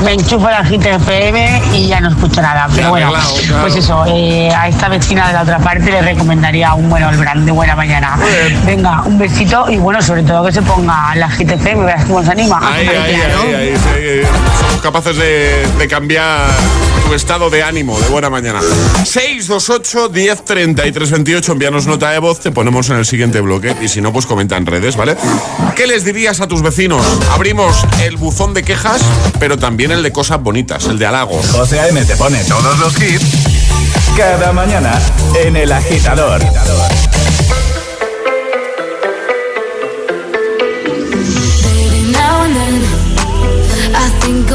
me 0.03 0.13
enchufo 0.13 0.49
la 0.49 0.61
GTFM 0.61 1.61
y 1.73 1.87
ya 1.87 2.01
no 2.01 2.09
escucho 2.09 2.41
nada. 2.41 2.67
Pero 2.75 2.89
bueno, 2.89 3.07
arreglado, 3.07 3.35
claro. 3.47 3.61
pues 3.61 3.75
eso, 3.75 4.03
eh, 4.07 4.53
a 4.53 4.67
esta 4.67 4.89
vecina 4.89 5.27
de 5.27 5.33
la 5.33 5.41
otra 5.41 5.59
parte 5.59 5.91
le 5.91 6.01
recomendaría 6.01 6.73
un 6.73 6.89
buen 6.89 7.03
Olbran 7.03 7.45
de 7.45 7.51
buena 7.51 7.75
mañana. 7.75 8.17
Venga, 8.65 9.01
un 9.05 9.17
besito 9.17 9.69
y 9.69 9.77
bueno, 9.77 10.01
sobre 10.01 10.23
todo 10.23 10.43
que 10.43 10.51
se 10.51 10.61
ponga 10.61 11.15
la 11.15 11.27
GTFM, 11.27 11.85
anima. 12.19 12.59
Ahí, 12.61 12.87
ahí, 12.87 13.15
ahí, 13.15 13.53
ahí, 13.53 13.75
sí, 13.75 14.27
Somos 14.59 14.81
capaces 14.81 15.15
de, 15.15 15.65
de 15.77 15.87
cambiar 15.87 16.49
tu 17.05 17.13
estado 17.13 17.49
de 17.49 17.63
ánimo 17.63 17.99
de 17.99 18.07
buena 18.09 18.29
mañana. 18.29 18.59
628 19.03 20.09
10 20.09 20.45
33 20.45 21.11
28. 21.11 21.51
Envíanos 21.51 21.87
nota 21.87 22.11
de 22.11 22.19
voz, 22.19 22.39
te 22.39 22.51
ponemos 22.51 22.89
en 22.89 22.97
el 22.97 23.05
siguiente 23.05 23.41
bloque. 23.41 23.75
Y 23.81 23.87
si 23.87 24.01
no, 24.01 24.11
pues 24.13 24.25
comenta 24.25 24.57
en 24.57 24.65
redes, 24.65 24.95
¿vale? 24.95 25.15
¿Qué 25.75 25.87
les 25.87 26.05
dirías 26.05 26.41
a 26.41 26.47
tus 26.47 26.61
vecinos? 26.61 27.05
Abrimos 27.31 27.85
el 28.01 28.17
buzón 28.17 28.53
de 28.53 28.63
quejas, 28.63 29.01
pero 29.39 29.57
también 29.57 29.91
el 29.91 30.03
de 30.03 30.11
cosas 30.11 30.41
bonitas, 30.41 30.85
el 30.85 30.99
de 30.99 31.05
halagos. 31.05 31.47
José 31.51 31.79
A.M. 31.79 32.03
te 32.05 32.15
pone 32.15 32.43
todos 32.45 32.77
los 32.79 33.01
hits 33.01 33.25
cada 34.17 34.51
mañana 34.51 34.99
en 35.43 35.55
El 35.55 35.71
Agitador. 35.71 36.41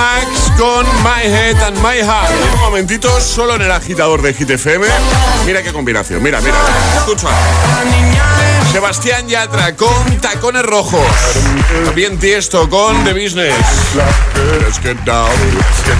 Max 0.00 0.50
con 0.56 0.86
My 1.02 1.26
Head 1.26 1.62
and 1.62 1.76
My 1.82 1.98
Heart. 1.98 2.30
Un 2.54 2.60
momentito, 2.60 3.20
solo 3.20 3.56
en 3.56 3.62
el 3.62 3.70
agitador 3.70 4.22
de 4.22 4.32
Hit 4.32 4.48
FM. 4.48 4.86
Mira 5.44 5.62
qué 5.62 5.74
combinación, 5.74 6.22
mira, 6.22 6.40
mira. 6.40 6.54
Escucha. 6.96 7.28
Sebastián 8.72 9.28
Yatra 9.28 9.76
con 9.76 10.18
Tacones 10.18 10.62
Rojos. 10.62 11.04
También 11.84 12.18
Tiesto 12.18 12.70
con 12.70 13.04
The 13.04 13.12
Business. 13.12 13.54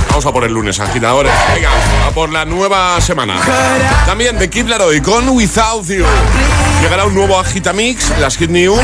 Vamos 0.08 0.24
a 0.24 0.32
por 0.32 0.44
el 0.44 0.52
lunes, 0.54 0.80
agitadores. 0.80 1.32
Venga, 1.54 1.70
a 2.06 2.10
por 2.10 2.32
la 2.32 2.46
nueva 2.46 2.98
semana. 3.02 3.38
También 4.06 4.38
The 4.38 4.48
Kid 4.48 4.66
Laroi 4.66 5.02
con 5.02 5.28
Without 5.28 5.86
You. 5.86 6.06
Llegará 6.80 7.04
un 7.04 7.14
nuevo 7.14 7.38
Agitamix, 7.38 8.10
las 8.18 8.36
Hit 8.36 8.50
News 8.50 8.80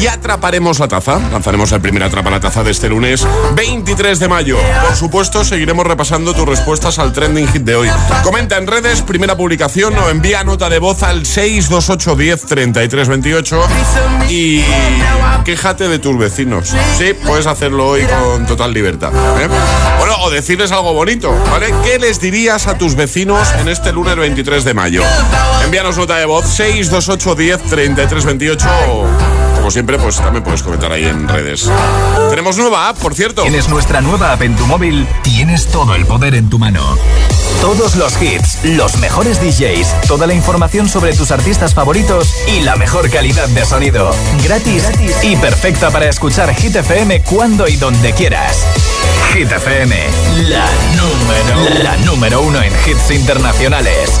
y 0.00 0.08
atraparemos 0.08 0.80
la 0.80 0.88
taza. 0.88 1.18
Lanzaremos 1.30 1.70
el 1.72 1.80
primer 1.80 2.02
Atrapa 2.02 2.28
la 2.30 2.40
Taza 2.40 2.64
de 2.64 2.72
este 2.72 2.88
lunes 2.88 3.26
23 3.54 4.18
de 4.18 4.28
mayo. 4.28 4.58
Por 4.82 4.96
supuesto, 4.96 5.44
seguiremos 5.44 5.86
repasando 5.86 6.34
tus 6.34 6.44
respuestas 6.44 6.98
al 6.98 7.12
trending 7.12 7.46
hit 7.48 7.62
de 7.62 7.76
hoy. 7.76 7.90
Comenta 8.24 8.56
en 8.56 8.66
redes, 8.66 9.02
primera 9.02 9.36
publicación 9.36 9.96
o 9.96 10.08
envía 10.08 10.42
nota 10.42 10.68
de 10.68 10.80
voz 10.80 11.02
al 11.04 11.24
628 11.24 12.16
10 12.16 12.46
33 12.46 13.08
28 13.08 13.62
y 14.28 14.64
quéjate 15.44 15.88
de 15.88 16.00
tus 16.00 16.18
vecinos. 16.18 16.74
Sí, 16.98 17.14
puedes 17.24 17.46
hacerlo 17.46 17.86
hoy 17.88 18.02
con 18.04 18.44
total 18.46 18.74
libertad. 18.74 19.12
¿eh? 19.14 19.48
Bueno, 19.98 20.16
o 20.22 20.30
decirles 20.30 20.72
algo 20.72 20.92
bonito, 20.92 21.32
¿vale? 21.50 21.72
¿Qué 21.84 22.00
les 22.00 22.20
dirías 22.20 22.66
a 22.66 22.76
tus 22.76 22.96
vecinos 22.96 23.48
en 23.60 23.68
este 23.68 23.92
lunes 23.92 24.16
23 24.16 24.64
de 24.64 24.74
mayo? 24.74 25.02
Envíanos 25.64 25.96
nota 25.96 26.16
de 26.16 26.24
voz 26.24 26.46
628 26.46 27.35
10 27.36 27.62
33 27.62 28.24
28 28.24 28.68
o, 28.88 29.06
como 29.56 29.70
siempre, 29.70 29.98
pues 29.98 30.16
también 30.16 30.42
puedes 30.42 30.62
comentar 30.62 30.90
ahí 30.92 31.04
en 31.04 31.28
redes. 31.28 31.70
Tenemos 32.30 32.56
nueva 32.56 32.88
app, 32.88 32.98
por 32.98 33.14
cierto. 33.14 33.42
Tienes 33.42 33.68
nuestra 33.68 34.00
nueva 34.00 34.32
app 34.32 34.42
en 34.42 34.56
tu 34.56 34.66
móvil, 34.66 35.06
tienes 35.22 35.66
todo 35.66 35.94
el 35.94 36.06
poder 36.06 36.34
en 36.34 36.48
tu 36.48 36.58
mano. 36.58 36.96
Todos 37.60 37.96
los 37.96 38.20
hits, 38.20 38.64
los 38.64 38.98
mejores 38.98 39.40
DJs, 39.40 40.02
toda 40.06 40.26
la 40.26 40.34
información 40.34 40.88
sobre 40.88 41.14
tus 41.14 41.30
artistas 41.30 41.74
favoritos 41.74 42.34
y 42.46 42.60
la 42.60 42.76
mejor 42.76 43.10
calidad 43.10 43.48
de 43.48 43.64
sonido. 43.64 44.10
Gratis, 44.44 44.84
y 45.22 45.36
perfecta 45.36 45.90
para 45.90 46.08
escuchar 46.08 46.54
Hit 46.54 46.76
FM 46.76 47.22
cuando 47.22 47.66
y 47.66 47.76
donde 47.76 48.12
quieras. 48.12 48.66
Hit 49.32 49.50
FM, 49.50 49.96
la 50.48 50.66
número, 50.96 51.82
la 51.82 51.96
número 51.98 52.42
uno 52.42 52.62
en 52.62 52.72
hits 52.86 53.10
internacionales. 53.10 54.20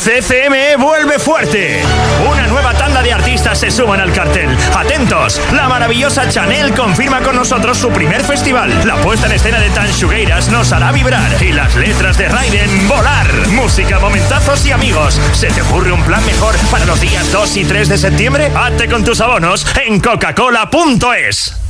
CCME 0.00 0.76
vuelve 0.76 1.18
fuerte. 1.18 1.82
Una 2.26 2.46
nueva 2.46 2.72
tanda 2.72 3.02
de 3.02 3.12
artistas 3.12 3.60
se 3.60 3.70
suman 3.70 4.00
al 4.00 4.10
cartel. 4.14 4.56
Atentos, 4.74 5.38
la 5.52 5.68
maravillosa 5.68 6.26
Chanel 6.26 6.72
confirma 6.72 7.20
con 7.20 7.36
nosotros 7.36 7.76
su 7.76 7.90
primer 7.90 8.24
festival. 8.24 8.72
La 8.86 8.96
puesta 8.96 9.26
en 9.26 9.32
escena 9.32 9.60
de 9.60 9.68
Tan 9.68 9.90
Shugueiras 9.90 10.48
nos 10.48 10.72
hará 10.72 10.90
vibrar. 10.90 11.30
Y 11.42 11.52
las 11.52 11.76
letras 11.76 12.16
de 12.16 12.28
Raiden, 12.28 12.88
volar. 12.88 13.26
Música, 13.48 13.98
momentazos 13.98 14.64
y 14.64 14.72
amigos. 14.72 15.20
¿Se 15.34 15.48
te 15.48 15.60
ocurre 15.60 15.92
un 15.92 16.02
plan 16.02 16.24
mejor 16.24 16.56
para 16.70 16.86
los 16.86 16.98
días 16.98 17.30
2 17.30 17.56
y 17.58 17.64
3 17.66 17.90
de 17.90 17.98
septiembre? 17.98 18.50
Hazte 18.56 18.88
con 18.88 19.04
tus 19.04 19.20
abonos 19.20 19.66
en 19.84 20.00
coca-cola.es. 20.00 21.69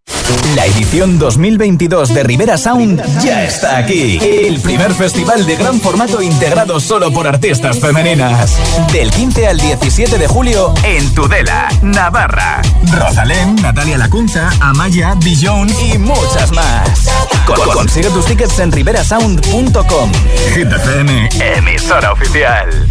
La 0.55 0.65
edición 0.65 1.19
2022 1.19 2.13
de 2.13 2.23
Rivera 2.23 2.57
Sound 2.57 3.01
ya 3.23 3.43
está 3.43 3.77
aquí. 3.77 4.17
El 4.21 4.59
primer 4.59 4.93
festival 4.93 5.45
de 5.45 5.55
gran 5.55 5.79
formato 5.79 6.21
integrado 6.21 6.79
solo 6.79 7.11
por 7.13 7.27
artistas 7.27 7.79
femeninas. 7.79 8.57
Del 8.91 9.11
15 9.11 9.47
al 9.47 9.57
17 9.59 10.17
de 10.17 10.27
julio 10.27 10.73
en 10.83 11.13
Tudela, 11.13 11.69
Navarra. 11.81 12.61
Rosalén, 12.91 13.55
Natalia 13.57 13.97
Lacunza, 13.97 14.49
Amaya, 14.59 15.15
Dijon 15.19 15.69
y 15.91 15.97
muchas 15.97 16.51
más. 16.51 17.07
Con- 17.45 17.59
consigue 17.73 18.09
tus 18.09 18.25
tickets 18.25 18.59
en 18.59 18.71
riverasound.com. 18.71 20.11
Hit 20.55 20.67
FM, 20.71 21.29
emisora 21.57 22.11
oficial. 22.13 22.87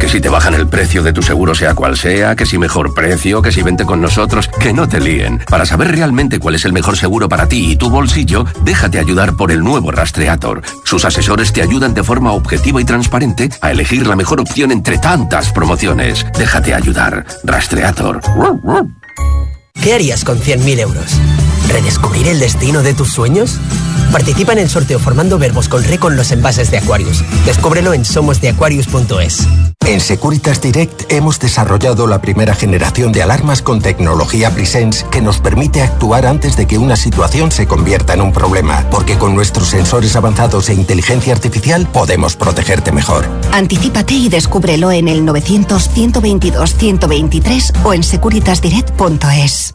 Que 0.00 0.08
si 0.08 0.20
te 0.20 0.30
bajan 0.30 0.54
el 0.54 0.66
precio 0.66 1.02
de 1.02 1.12
tu 1.12 1.20
seguro 1.20 1.54
sea 1.54 1.74
cual 1.74 1.96
sea, 1.96 2.34
que 2.34 2.46
si 2.46 2.56
mejor 2.56 2.94
precio, 2.94 3.42
que 3.42 3.52
si 3.52 3.62
vente 3.62 3.84
con 3.84 4.00
nosotros, 4.00 4.48
que 4.58 4.72
no 4.72 4.88
te 4.88 4.98
líen. 4.98 5.40
Para 5.48 5.66
saber 5.66 5.88
realmente 5.88 6.38
cuál 6.38 6.54
es 6.54 6.64
el 6.64 6.72
mejor 6.72 6.96
seguro 6.96 7.28
para 7.28 7.46
ti 7.46 7.72
y 7.72 7.76
tu 7.76 7.90
bolsillo, 7.90 8.46
déjate 8.62 8.98
ayudar 8.98 9.36
por 9.36 9.52
el 9.52 9.60
nuevo 9.60 9.90
Rastreator. 9.90 10.62
Sus 10.84 11.04
asesores 11.04 11.52
te 11.52 11.60
ayudan 11.60 11.92
de 11.92 12.02
forma 12.02 12.32
objetiva 12.32 12.80
y 12.80 12.84
transparente 12.84 13.50
a 13.60 13.70
elegir 13.70 14.06
la 14.06 14.16
mejor 14.16 14.40
opción 14.40 14.72
entre 14.72 14.96
tantas 14.96 15.52
promociones. 15.52 16.26
Déjate 16.36 16.74
ayudar. 16.74 17.26
Rastreator. 17.44 18.20
¿Qué 19.82 19.94
harías 19.94 20.24
con 20.24 20.38
100.000 20.38 20.78
euros? 20.80 21.12
¿Redescubrir 21.68 22.26
el 22.28 22.40
destino 22.40 22.82
de 22.82 22.94
tus 22.94 23.10
sueños? 23.10 23.58
Participa 24.12 24.52
en 24.52 24.58
el 24.58 24.68
sorteo 24.68 24.98
formando 24.98 25.38
verbos 25.38 25.68
con 25.68 25.84
re 25.84 25.98
con 25.98 26.16
los 26.16 26.32
envases 26.32 26.70
de 26.70 26.78
Aquarius. 26.78 27.24
Descúbrelo 27.44 27.94
en 27.94 28.04
somosdeaquarius.es. 28.04 29.46
En 29.86 30.00
Securitas 30.00 30.60
Direct 30.60 31.10
hemos 31.10 31.40
desarrollado 31.40 32.06
la 32.06 32.20
primera 32.20 32.54
generación 32.54 33.12
de 33.12 33.22
alarmas 33.22 33.62
con 33.62 33.80
tecnología 33.80 34.50
Presence 34.50 35.06
que 35.10 35.20
nos 35.20 35.40
permite 35.40 35.82
actuar 35.82 36.26
antes 36.26 36.56
de 36.56 36.66
que 36.66 36.78
una 36.78 36.96
situación 36.96 37.50
se 37.50 37.66
convierta 37.66 38.14
en 38.14 38.20
un 38.20 38.32
problema, 38.32 38.86
porque 38.90 39.18
con 39.18 39.34
nuestros 39.34 39.68
sensores 39.68 40.14
avanzados 40.16 40.68
e 40.68 40.74
inteligencia 40.74 41.32
artificial 41.32 41.88
podemos 41.92 42.36
protegerte 42.36 42.92
mejor. 42.92 43.26
Anticípate 43.52 44.14
y 44.14 44.28
descúbrelo 44.28 44.92
en 44.92 45.08
el 45.08 45.22
900-122-123 45.22 47.84
o 47.84 47.94
en 47.94 48.04
securitasdirect.es. 48.04 49.74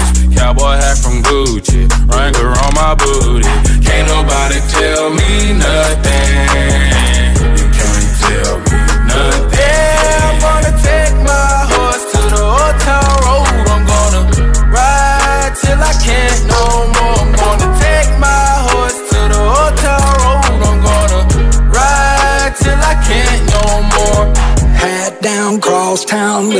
Cowboy 0.41 0.73
hat 0.73 0.97
from 0.97 1.21
Gucci, 1.21 1.87
Wrangler 2.09 2.49
on 2.49 2.73
my 2.73 2.95
booty. 2.95 3.47
Can't 3.85 4.07
nobody 4.07 4.59
tell 4.71 5.11
me 5.11 5.53
nothing. 5.53 6.90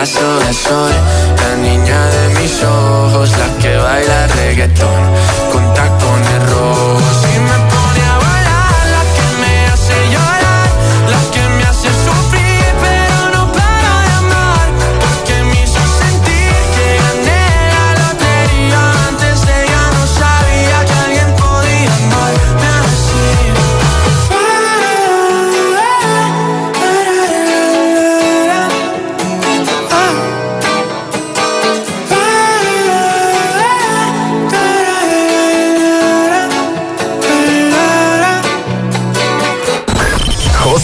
mi 0.00 0.06
pedazo 0.06 0.38
de 0.38 0.52
sol. 0.52 1.09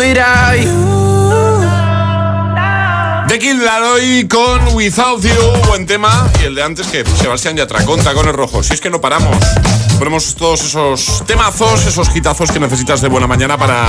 without 0.00 0.56
you. 0.56 1.00
The 3.28 3.38
Kid 3.38 3.60
Laroi 3.62 4.26
con 4.26 4.74
Without 4.74 5.22
You, 5.22 5.66
buen 5.68 5.86
tema. 5.86 6.28
Y 6.40 6.44
el 6.46 6.54
de 6.54 6.62
antes 6.62 6.86
que 6.86 7.04
Sebastián 7.04 7.56
Yatra 7.56 7.84
con 7.84 8.02
tacones 8.02 8.34
rojos. 8.34 8.66
Si 8.66 8.74
es 8.74 8.80
que 8.80 8.90
no 8.90 9.00
paramos. 9.00 9.36
Ponemos 9.98 10.34
todos 10.34 10.64
esos 10.64 11.22
temazos, 11.26 11.86
esos 11.86 12.14
hitazos 12.16 12.50
que 12.50 12.58
necesitas 12.58 13.02
de 13.02 13.08
buena 13.08 13.26
mañana 13.26 13.58
para, 13.58 13.86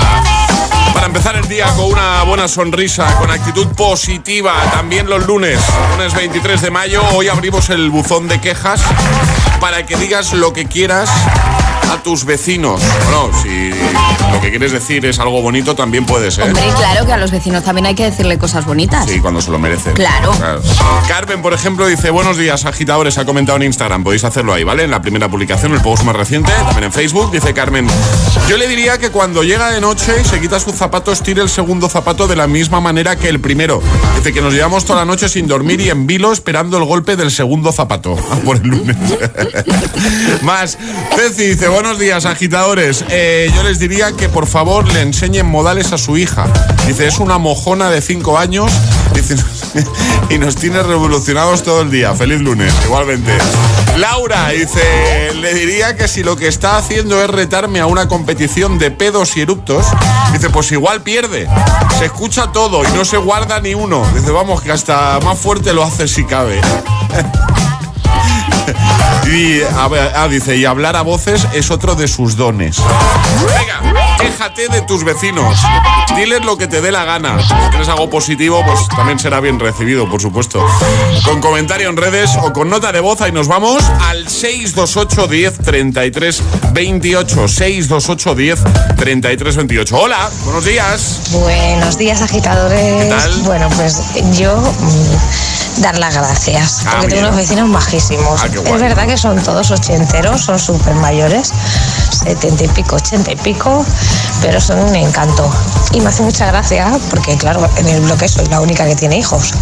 para 0.93 1.05
empezar 1.07 1.38
el 1.38 1.47
día 1.47 1.68
con 1.78 1.86
una 1.86 2.24
buena 2.24 2.47
sonrisa, 2.47 3.18
con 3.18 3.32
actitud 3.32 3.68
positiva. 3.70 4.53
También 4.72 5.09
los 5.09 5.26
lunes, 5.26 5.59
lunes 5.91 6.14
23 6.14 6.62
de 6.62 6.72
mayo, 6.72 7.01
hoy 7.14 7.30
abrimos 7.30 7.70
el 7.70 7.89
buzón 7.89 8.28
de 8.28 8.41
quejas 8.41 8.82
para 9.62 9.86
que 9.86 9.95
digas 9.95 10.34
lo 10.34 10.53
que 10.53 10.66
quieras 10.66 11.09
a 11.91 12.01
tus 12.01 12.26
vecinos. 12.26 12.82
Bueno, 13.05 13.30
si 13.43 13.70
lo 13.70 14.41
que 14.41 14.49
quieres 14.49 14.72
decir 14.72 15.05
es 15.05 15.20
algo 15.20 15.41
bonito, 15.41 15.76
también 15.76 16.05
puede 16.05 16.32
ser. 16.32 16.45
Hombre, 16.45 16.64
claro 16.76 17.05
que 17.05 17.12
a 17.12 17.18
los 17.18 17.32
vecinos 17.32 17.64
también 17.64 17.86
hay 17.86 17.95
que 17.95 18.05
decirle 18.05 18.38
cosas 18.38 18.66
bonitas. 18.66 19.05
Sí, 19.07 19.20
cuando 19.20 19.41
se 19.41 19.51
lo 19.51 19.59
merecen. 19.59 19.93
Claro. 19.93 20.34
Carmen, 21.07 21.41
por 21.41 21.53
ejemplo, 21.53 21.86
dice, 21.86 22.09
buenos 22.09 22.38
días, 22.38 22.66
agitadores, 22.66 23.18
ha 23.18 23.26
comentado 23.26 23.57
en 23.57 23.64
Instagram, 23.64 24.03
podéis 24.03 24.24
hacerlo 24.24 24.53
ahí, 24.53 24.64
¿vale? 24.64 24.84
En 24.84 24.91
la 24.91 25.01
primera 25.01 25.30
publicación, 25.30 25.74
el 25.74 25.82
post 25.82 26.03
más 26.03 26.16
reciente, 26.16 26.51
también 26.51 26.86
en 26.86 26.91
Facebook, 26.91 27.32
dice 27.32 27.53
Carmen, 27.53 27.88
yo 28.47 28.57
le 28.57 28.68
diría 28.68 28.97
que 28.97 29.12
cuando 29.12 29.43
llega 29.43 29.70
de 29.70 29.82
noche 29.82 30.14
y 30.22 30.24
se 30.24 30.39
quita 30.39 30.59
sus 30.59 30.76
zapatos, 30.76 31.22
tire 31.22 31.41
el 31.41 31.49
segundo 31.49 31.89
zapato 31.89 32.28
de 32.28 32.36
la 32.36 32.47
misma 32.47 32.80
manera 32.80 33.16
que 33.16 33.30
el 33.30 33.39
primero. 33.39 33.82
Dice 34.16 34.34
que 34.34 34.41
nos 34.41 34.53
llevamos 34.53 34.86
toda 34.86 34.99
la 34.99 35.05
noche 35.05 35.30
sin 35.30 35.45
dormir 35.47 35.82
y 35.82 35.89
en 35.89 36.07
vilo 36.07 36.32
esperando 36.32 36.78
el 36.78 36.86
golpe 36.86 37.16
del 37.16 37.32
segundo 37.32 37.72
zapato. 37.72 38.16
Por 38.45 38.57
el 38.57 38.68
lunes. 38.68 38.95
más, 40.41 40.77
Ceci 41.15 41.47
dice, 41.47 41.67
buenos 41.67 41.99
días, 41.99 42.25
agitadores. 42.25 43.05
Eh, 43.09 43.51
yo 43.55 43.63
les 43.63 43.79
diría 43.79 44.11
que 44.13 44.29
por 44.29 44.47
favor 44.47 44.91
le 44.91 45.01
enseñen 45.01 45.45
modales 45.45 45.91
a 45.91 45.97
su 45.97 46.17
hija. 46.17 46.47
Dice, 46.87 47.07
es 47.07 47.19
una 47.19 47.37
mojona 47.37 47.89
de 47.89 48.01
5 48.01 48.37
años. 48.37 48.71
Dice, 49.13 49.35
y 50.29 50.37
nos 50.37 50.55
tiene 50.55 50.81
revolucionados 50.83 51.63
todo 51.63 51.81
el 51.81 51.91
día. 51.91 52.13
Feliz 52.13 52.41
lunes, 52.41 52.73
igualmente. 52.85 53.31
Laura 53.97 54.49
dice, 54.49 55.33
le 55.35 55.53
diría 55.53 55.95
que 55.95 56.07
si 56.07 56.23
lo 56.23 56.35
que 56.35 56.47
está 56.47 56.77
haciendo 56.77 57.21
es 57.21 57.29
retarme 57.29 57.79
a 57.79 57.85
una 57.85 58.07
competición 58.07 58.79
de 58.79 58.91
pedos 58.91 59.35
y 59.37 59.41
eruptos, 59.41 59.85
dice, 60.31 60.49
pues 60.49 60.71
igual 60.71 61.01
pierde. 61.01 61.47
Se 61.99 62.05
escucha 62.05 62.51
todo 62.51 62.83
y 62.83 62.91
no 62.93 63.05
se 63.05 63.17
guarda 63.17 63.59
ni 63.59 63.73
uno. 63.73 64.05
Dice, 64.13 64.31
vamos, 64.31 64.61
que 64.61 64.71
hasta 64.71 65.19
más 65.21 65.37
fuerte 65.37 65.73
lo 65.73 65.83
hace 65.83 66.07
si 66.07 66.25
cabe. 66.25 66.61
y 69.28 69.61
a 69.61 69.88
ver, 69.88 70.11
ah, 70.15 70.28
dice, 70.28 70.57
y 70.57 70.65
hablar 70.65 70.95
a 70.95 71.01
voces 71.01 71.47
es 71.53 71.72
otro 71.72 71.95
de 71.95 72.07
sus 72.07 72.36
dones. 72.36 72.78
Venga, 73.45 74.17
quéjate 74.19 74.67
de 74.67 74.82
tus 74.82 75.03
vecinos. 75.03 75.57
Diles 76.15 76.43
lo 76.43 76.57
que 76.57 76.67
te 76.67 76.82
dé 76.82 76.91
la 76.91 77.05
gana. 77.05 77.39
Si 77.41 77.53
tienes 77.69 77.88
algo 77.88 78.09
positivo, 78.09 78.63
pues 78.65 78.88
también 78.89 79.19
será 79.19 79.39
bien 79.39 79.59
recibido, 79.59 80.09
por 80.09 80.22
supuesto. 80.22 80.65
Con 81.24 81.41
comentario 81.41 81.89
en 81.89 81.97
redes 81.97 82.32
o 82.41 82.51
con 82.51 82.69
nota 82.69 82.91
de 82.91 82.99
voz, 82.99 83.22
ahí 83.22 83.32
nos 83.32 83.47
vamos 83.47 83.84
al 84.09 84.28
628 84.28 85.28
10 85.28 85.57
33 85.59 86.43
28. 86.74 87.47
628 87.47 88.36
10 88.36 88.59
33 88.97 89.55
28. 89.55 89.97
Hola, 89.97 90.30
buenos 90.43 90.65
días. 90.65 91.22
Buenos 91.32 91.97
días, 91.97 92.22
agitadores. 92.22 93.03
¿Qué 93.03 93.09
tal? 93.09 93.32
Bueno, 93.43 93.69
pues 93.76 94.01
yo 94.38 94.55
mm, 94.57 95.82
dar 95.82 95.97
las 95.97 96.15
gracias. 96.15 96.84
Ah, 96.86 96.97
porque 96.99 97.15
tengo 97.15 97.28
unos 97.28 97.38
vecinos 97.38 97.69
majísimos. 97.69 98.41
Ah, 98.41 98.47
es 98.47 98.82
verdad 98.82 99.07
que 99.07 99.11
son 99.18 99.41
todos 99.41 99.72
ochenteros, 99.72 100.41
son 100.41 100.59
súper 100.59 100.95
mayores, 100.95 101.51
setenta 102.09 102.64
y 102.64 102.68
pico, 102.70 102.95
ochenta 102.95 103.32
y 103.32 103.36
pico, 103.36 103.86
pero 104.41 104.62
son 104.62 104.80
un 104.80 104.95
encanto. 104.95 105.49
Y 105.93 106.01
me 106.01 106.09
hace 106.09 106.24
mucha 106.24 106.45
gracia 106.47 106.91
porque, 107.09 107.38
claro, 107.38 107.70
en 107.78 107.88
el 107.88 108.01
bloque 108.01 108.28
soy 108.28 108.45
la 108.47 108.62
única 108.62 108.86
que 108.86 108.95
tiene 108.95 109.18
hijos. 109.18 109.53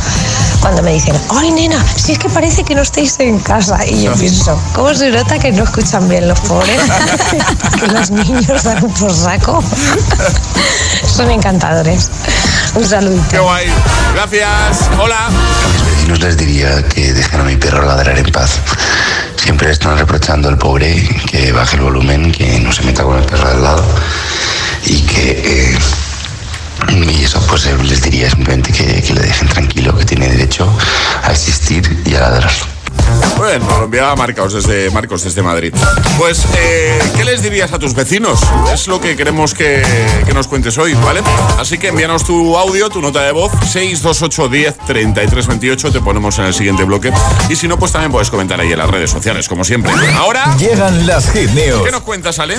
Cuando 0.61 0.83
me 0.83 0.93
dicen, 0.93 1.15
¡ay, 1.29 1.51
nena! 1.51 1.83
Si 1.95 2.11
es 2.11 2.19
que 2.19 2.29
parece 2.29 2.63
que 2.63 2.75
no 2.75 2.81
estáis 2.81 3.15
en 3.19 3.39
casa. 3.39 3.79
Y 3.85 4.03
yo 4.03 4.13
pienso, 4.13 4.59
¿cómo 4.73 4.93
se 4.93 5.09
nota 5.09 5.39
que 5.39 5.51
no 5.51 5.63
escuchan 5.63 6.07
bien 6.07 6.27
los 6.27 6.39
pobres? 6.41 6.81
que 7.79 7.87
los 7.87 8.11
niños 8.11 8.63
dan 8.63 8.81
por 8.91 9.13
saco. 9.13 9.63
Son 11.05 11.31
encantadores. 11.31 12.09
Un 12.75 12.85
saludo. 12.85 13.23
Qué 13.29 13.39
guay. 13.39 13.67
Gracias. 14.13 14.89
Hola. 15.01 15.27
A 15.27 15.29
mis 15.73 15.85
vecinos 15.85 16.19
les 16.19 16.37
diría 16.37 16.83
que 16.83 17.13
dejen 17.13 17.39
a 17.39 17.43
mi 17.43 17.55
perro 17.55 17.85
ladrar 17.85 18.17
en 18.17 18.31
paz. 18.31 18.59
Siempre 19.49 19.71
están 19.71 19.97
reprochando 19.97 20.47
al 20.47 20.59
pobre 20.59 21.09
que 21.25 21.51
baje 21.51 21.75
el 21.75 21.81
volumen, 21.81 22.31
que 22.31 22.59
no 22.59 22.71
se 22.71 22.83
meta 22.83 23.03
con 23.03 23.17
el 23.17 23.25
perro 23.25 23.49
del 23.49 23.63
lado 23.63 23.83
y 24.85 25.01
que... 25.01 25.71
eh, 25.71 25.77
y 26.91 27.23
eso 27.23 27.43
pues 27.47 27.65
eh, 27.65 27.75
les 27.81 27.99
diría 28.03 28.29
simplemente 28.29 28.71
que, 28.71 29.01
que 29.01 29.11
le 29.11 29.21
dejen 29.21 29.47
tranquilo, 29.47 29.97
que 29.97 30.05
tiene 30.05 30.29
derecho 30.29 30.71
a 31.23 31.31
existir 31.31 32.03
y 32.05 32.13
a 32.13 32.19
ladrar. 32.19 32.78
Bueno, 33.37 33.65
lo 33.77 33.85
enviaba 33.85 34.15
Marcos 34.15 34.53
desde, 34.53 34.89
Marcos 34.91 35.23
desde 35.23 35.41
Madrid. 35.41 35.73
Pues, 36.17 36.45
eh, 36.57 36.99
¿qué 37.15 37.23
les 37.23 37.41
dirías 37.41 37.71
a 37.71 37.79
tus 37.79 37.93
vecinos? 37.93 38.41
Es 38.73 38.87
lo 38.87 38.99
que 38.99 39.15
queremos 39.15 39.53
que, 39.53 39.81
que 40.25 40.33
nos 40.33 40.47
cuentes 40.47 40.77
hoy, 40.77 40.93
¿vale? 40.93 41.21
Así 41.57 41.77
que 41.77 41.87
envíanos 41.87 42.25
tu 42.25 42.57
audio, 42.57 42.89
tu 42.89 43.01
nota 43.01 43.21
de 43.21 43.31
voz, 43.31 43.51
628 43.71 44.49
10 44.49 44.77
33 44.85 45.47
28, 45.47 45.91
te 45.91 45.99
ponemos 46.01 46.37
en 46.39 46.45
el 46.45 46.53
siguiente 46.53 46.83
bloque. 46.83 47.13
Y 47.49 47.55
si 47.55 47.67
no, 47.67 47.79
pues 47.79 47.91
también 47.91 48.11
puedes 48.11 48.29
comentar 48.29 48.59
ahí 48.59 48.71
en 48.71 48.77
las 48.77 48.89
redes 48.89 49.09
sociales, 49.09 49.47
como 49.47 49.63
siempre. 49.63 49.91
Ahora... 50.15 50.55
Llegan 50.57 51.07
las 51.07 51.31
hit 51.31 51.49
news. 51.51 51.81
¿Qué 51.83 51.91
nos 51.91 52.01
cuentas, 52.01 52.39
Ale? 52.39 52.57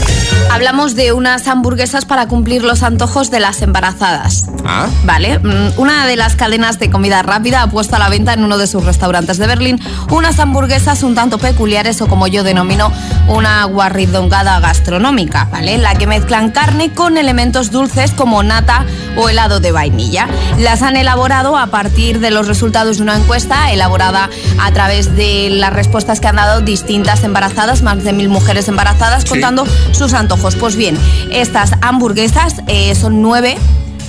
Hablamos 0.51 0.95
de 0.95 1.13
unas 1.13 1.47
hamburguesas 1.47 2.05
para 2.05 2.27
cumplir 2.27 2.65
los 2.65 2.83
antojos 2.83 3.31
de 3.31 3.41
las 3.41 3.63
embarazadas. 3.63 4.47
Ah, 4.65 4.89
Vale, 5.05 5.39
mm, 5.39 5.79
una 5.79 6.07
de 6.07 6.17
las 6.17 6.37
cadenas 6.37 6.79
de 6.79 6.91
comida 6.91 7.23
rápida 7.23 7.63
ha 7.63 7.71
puesto 7.71 7.97
a 7.97 7.99
la 7.99 8.09
venta 8.09 8.33
en 8.33 8.45
uno 8.45 8.59
de 8.59 8.67
sus 8.67 8.85
restaurantes 8.85 9.39
de 9.39 9.47
Berlín 9.47 9.81
unas 10.11 10.39
hamburguesas 10.41 11.03
un 11.03 11.15
tanto 11.15 11.39
peculiares 11.39 12.01
o 12.01 12.09
como 12.09 12.27
yo 12.27 12.43
denomino 12.43 12.93
una 13.29 13.65
guarridongada 13.65 14.59
gastronómica, 14.61 15.49
¿vale? 15.51 15.79
La 15.79 15.95
que 15.95 16.07
mezclan 16.07 16.51
carne 16.51 16.93
con 16.93 17.17
elementos 17.17 17.71
dulces 17.71 18.11
como 18.13 18.43
nata 18.43 18.87
o 19.17 19.29
helado 19.29 19.61
de 19.61 19.73
vainilla. 19.73 20.27
Las 20.59 20.83
han 20.83 20.97
elaborado 20.97 21.57
a 21.57 21.69
partir 21.69 22.21
de 22.21 22.31
los 22.31 22.49
resultados 22.49 22.97
de 22.97 23.03
una 23.03 23.17
encuesta 23.17 23.71
elaborada 23.71 24.31
a 24.61 24.73
través 24.73 25.15
de 25.15 25.51
las 25.51 25.73
respuestas 25.73 26.21
que 26.21 26.29
han 26.29 26.37
dado 26.37 26.61
distintas 26.61 27.23
embarazadas, 27.25 27.83
más 27.83 28.03
de 28.03 28.13
mil 28.13 28.29
mujeres 28.29 28.69
embarazadas, 28.69 29.25
contando 29.25 29.65
sus 29.93 30.15
antojos. 30.15 30.57
Pues 30.57 30.77
bien, 30.77 30.97
estas 31.31 31.73
hamburguesas 31.83 32.63
eh, 32.67 32.95
son 32.95 33.23
nueve. 33.23 33.57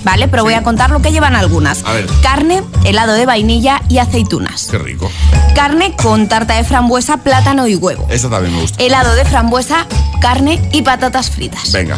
¿Vale? 0.03 0.27
Pero 0.27 0.43
voy 0.43 0.53
a 0.53 0.63
contar 0.63 0.89
lo 0.89 1.01
que 1.01 1.11
llevan 1.11 1.35
algunas. 1.35 1.83
A 1.85 1.93
ver. 1.93 2.07
Carne, 2.23 2.63
helado 2.85 3.13
de 3.13 3.25
vainilla 3.25 3.81
y 3.89 3.99
aceitunas. 3.99 4.67
qué 4.71 4.77
rico. 4.77 5.09
Carne 5.55 5.95
con 5.95 6.27
tarta 6.27 6.55
de 6.55 6.63
frambuesa, 6.63 7.17
plátano 7.17 7.67
y 7.67 7.75
huevo. 7.75 8.07
Eso 8.09 8.29
también 8.29 8.55
me 8.55 8.61
gusta. 8.61 8.81
Helado 8.83 9.13
de 9.13 9.25
frambuesa, 9.25 9.85
carne 10.21 10.61
y 10.71 10.81
patatas 10.81 11.29
fritas. 11.29 11.71
Venga. 11.71 11.95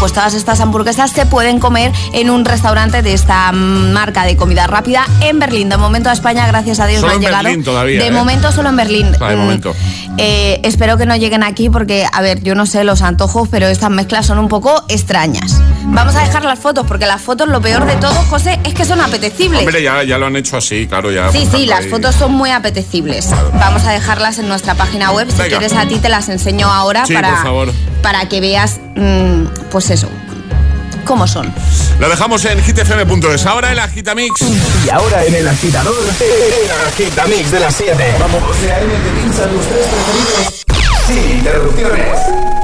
Pues 0.00 0.12
todas 0.12 0.34
estas 0.34 0.60
hamburguesas 0.60 1.10
se 1.12 1.24
pueden 1.24 1.58
comer 1.60 1.92
en 2.12 2.28
un 2.28 2.44
restaurante 2.44 3.00
de 3.02 3.14
esta 3.14 3.52
marca 3.52 4.24
de 4.24 4.36
comida 4.36 4.66
rápida 4.66 5.06
en 5.20 5.38
Berlín. 5.38 5.68
De 5.68 5.76
momento 5.76 6.10
a 6.10 6.12
España, 6.12 6.46
gracias 6.46 6.78
a 6.80 6.86
Dios, 6.86 7.00
Solo 7.00 7.12
no 7.12 7.16
han 7.16 7.22
en 7.22 7.26
llegado. 7.28 7.44
Berlín 7.44 7.64
todavía, 7.64 8.00
de 8.00 8.06
¿eh? 8.08 8.10
momento 8.10 8.52
solo 8.52 8.68
en 8.68 8.76
Berlín. 8.76 9.12
Ah, 9.20 9.30
de 9.30 9.36
Mm, 9.36 9.38
momento. 9.38 9.74
eh, 10.18 10.60
espero 10.64 10.96
que 10.98 11.06
no 11.06 11.16
lleguen 11.16 11.42
aquí 11.42 11.70
porque, 11.70 12.06
a 12.12 12.20
ver, 12.20 12.42
yo 12.42 12.54
no 12.54 12.66
sé 12.66 12.84
los 12.84 13.02
antojos, 13.02 13.48
pero 13.48 13.66
estas 13.66 13.90
mezclas 13.90 14.26
son 14.26 14.38
un 14.38 14.48
poco 14.48 14.84
extrañas. 14.88 15.60
Vamos 15.86 16.14
a 16.16 16.20
dejar 16.22 16.44
las 16.44 16.58
fotos 16.58 16.86
porque 16.86 17.06
las 17.06 17.22
fotos, 17.24 17.48
lo 17.48 17.60
peor 17.60 17.86
de 17.86 17.96
todo, 17.96 18.14
José, 18.30 18.60
es 18.64 18.74
que 18.74 18.84
son 18.84 19.00
apetecibles. 19.00 19.60
Hombre, 19.60 19.82
ya, 19.82 20.02
ya 20.04 20.18
lo 20.18 20.26
han 20.26 20.36
hecho 20.36 20.56
así, 20.56 20.86
claro, 20.86 21.10
ya. 21.10 21.30
Sí, 21.32 21.38
sí, 21.38 21.44
apuntando 21.46 21.66
las 21.70 21.80
ahí. 21.80 21.90
fotos 21.90 22.14
son 22.14 22.32
muy 22.32 22.50
apetecibles. 22.50 23.30
Vamos 23.54 23.84
a 23.84 23.92
dejarlas 23.92 24.38
en 24.38 24.48
nuestra 24.48 24.74
página 24.74 25.10
web. 25.10 25.28
Si 25.30 25.36
Venga. 25.38 25.48
quieres 25.58 25.72
a 25.72 25.86
ti 25.88 25.98
te 25.98 26.08
las 26.08 26.28
enseño 26.28 26.68
ahora 26.72 27.04
Sí, 27.06 27.14
para, 27.14 27.30
por 27.30 27.42
favor. 27.42 27.72
para 28.02 28.28
que 28.28 28.40
veas, 28.40 28.78
mm, 28.94 29.44
pues 29.70 29.90
eso, 29.90 30.08
cómo 31.04 31.26
son. 31.26 31.52
Lo 31.98 32.08
dejamos 32.08 32.44
en 32.44 32.62
hitfm.es. 32.62 33.46
Ahora 33.46 33.72
el 33.72 33.78
Agitamix. 33.78 34.40
Y 34.84 34.90
ahora 34.90 35.24
en 35.24 35.34
el 35.34 35.48
agitador, 35.48 35.94
el 36.20 36.70
agitamix 36.88 37.50
de 37.50 37.60
las 37.60 37.74
7. 37.74 38.14
Vamos. 38.20 38.42
José 38.42 38.72
A.M. 38.72 38.92
te 38.92 39.20
pincha 39.20 39.46
tus 39.48 39.66
tres 39.66 39.86
preferidos 39.86 40.64
sin 41.06 41.38
interrupciones. 41.38 42.53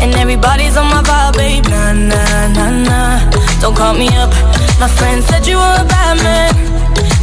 And 0.00 0.14
everybody's 0.14 0.76
on 0.76 0.86
my 0.86 1.02
vibe, 1.02 1.36
babe. 1.36 1.64
Nah, 1.66 1.92
nah, 1.92 2.48
nah, 2.56 2.70
nah. 2.88 3.30
Don't 3.60 3.76
call 3.76 3.94
me 3.94 4.08
up. 4.22 4.30
My 4.78 4.88
friend 4.88 5.22
said 5.24 5.46
you 5.46 5.56
were 5.56 5.76
a 5.82 5.84
bad 5.84 6.16
man. 6.22 6.54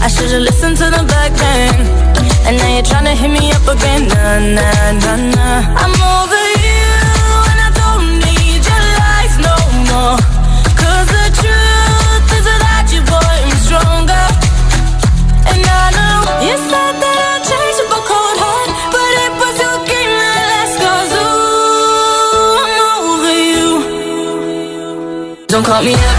I 0.01 0.07
should've 0.07 0.41
listened 0.41 0.77
to 0.77 0.85
the 0.91 1.03
back 1.07 1.31
then 1.33 1.73
And 2.45 2.57
now 2.57 2.69
you're 2.75 2.83
tryna 2.83 3.15
hit 3.15 3.31
me 3.31 3.51
up 3.53 3.65
again. 3.65 4.07
Nah, 4.07 4.39
nah, 4.57 4.91
nah, 5.01 5.17
nah. 5.35 5.81
I'm 5.81 5.95
over 6.13 6.45
you 6.61 6.85
And 7.49 7.59
I 7.67 7.71
don't 7.81 8.07
need 8.21 8.61
your 8.69 8.83
lies 9.01 9.35
no 9.47 9.55
more. 9.89 10.19
Cause 10.77 11.07
the 11.09 11.27
truth 11.41 12.27
is 12.37 12.45
without 12.45 12.87
you, 12.93 13.01
boy, 13.07 13.35
I'm 13.47 13.55
stronger. 13.65 14.25
And 15.49 15.63
I 15.63 15.85
know 15.97 16.19
you 16.45 16.55
said 16.69 16.84
don't 25.55 25.63
call 25.63 25.83
me 25.87 25.95
up. 25.95 26.17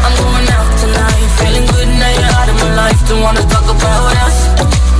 I'm 0.00 0.14
going 0.16 0.48
out 0.48 0.70
tonight. 0.80 1.28
Feeling 1.36 1.66
good 1.76 1.88
now 2.00 2.08
you're 2.08 2.32
out 2.40 2.48
of 2.48 2.56
my 2.56 2.72
life. 2.88 2.96
Don't 3.04 3.20
wanna 3.20 3.44
talk 3.52 3.68
about 3.68 4.16
us. 4.24 4.48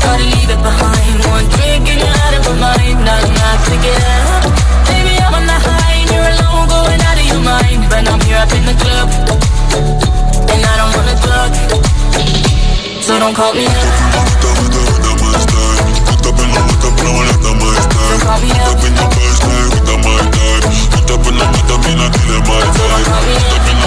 Gotta 0.05 0.29
leave 0.29 0.51
it 0.53 0.61
behind. 0.61 1.17
One 1.33 1.49
drink 1.57 1.89
and 1.89 1.97
you're 2.05 2.21
out 2.29 2.35
of 2.37 2.43
my 2.49 2.69
mind. 2.69 3.01
Now 3.09 3.17
I'm 3.17 3.33
not 3.33 3.65
up. 3.65 4.45
Baby, 4.93 5.17
I'm 5.25 5.33
on 5.41 5.45
the 5.49 5.57
high 5.57 6.05
and 6.05 6.09
you're 6.13 6.29
alone, 6.37 6.69
going 6.69 7.01
out 7.09 7.17
of 7.17 7.27
your 7.33 7.41
mind. 7.41 7.81
But 7.89 8.05
I'm 8.13 8.21
here 8.29 8.37
up 8.45 8.53
in 8.53 8.65
the 8.69 8.77
club, 8.77 9.09
and 10.53 10.61
I 10.69 10.75
don't 10.81 10.93
wanna 10.93 11.17
talk. 11.25 11.51
So 13.01 13.17
don't 13.17 13.33
call 13.33 13.57
me 13.57 13.65
up. 13.65 13.89
Don't 14.45 14.57
call 14.61 14.85
Put 21.25 21.35
up. 21.41 21.53
Don't 21.65 21.77
call 23.09 23.23
me 23.25 23.33
up. 23.57 23.68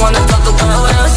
wanna 0.00 0.26
talk. 0.26 0.38
About 0.48 0.90
us. 1.04 1.08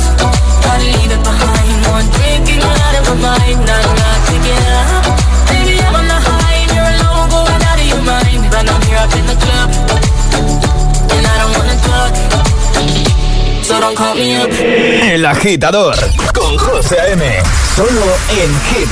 El 15.04 15.26
agitador 15.26 15.96
con 16.34 16.58
José 16.58 17.00
A.M. 17.00 17.24
Solo 17.76 18.18
en 18.30 18.62
Hit 18.62 18.92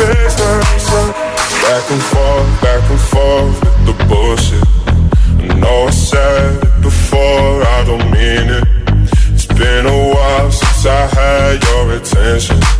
Back 0.00 1.90
and 1.90 2.02
forth, 2.02 2.62
back 2.62 2.90
and 2.90 3.00
forth 3.00 3.60
with 3.60 3.86
the 3.86 4.04
bullshit. 4.08 4.64
I 5.52 5.54
know 5.60 5.88
I 5.88 5.90
said 5.90 6.64
it 6.64 6.82
before, 6.82 7.62
I 7.62 7.84
don't 7.84 8.10
mean 8.10 8.48
it. 8.48 8.64
It's 9.34 9.44
been 9.44 9.84
a 9.84 10.14
while 10.14 10.50
since 10.50 10.86
I 10.86 11.06
had 11.06 11.62
your 11.64 11.92
attention. 11.96 12.79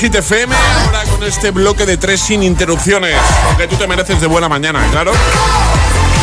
Hit 0.00 0.14
FM, 0.14 0.54
ahora 0.86 1.02
con 1.04 1.22
este 1.24 1.50
bloque 1.50 1.84
de 1.84 1.98
tres 1.98 2.22
sin 2.22 2.42
interrupciones, 2.42 3.14
aunque 3.48 3.66
tú 3.66 3.76
te 3.76 3.86
mereces 3.86 4.18
de 4.18 4.26
buena 4.26 4.48
mañana, 4.48 4.82
claro. 4.90 5.12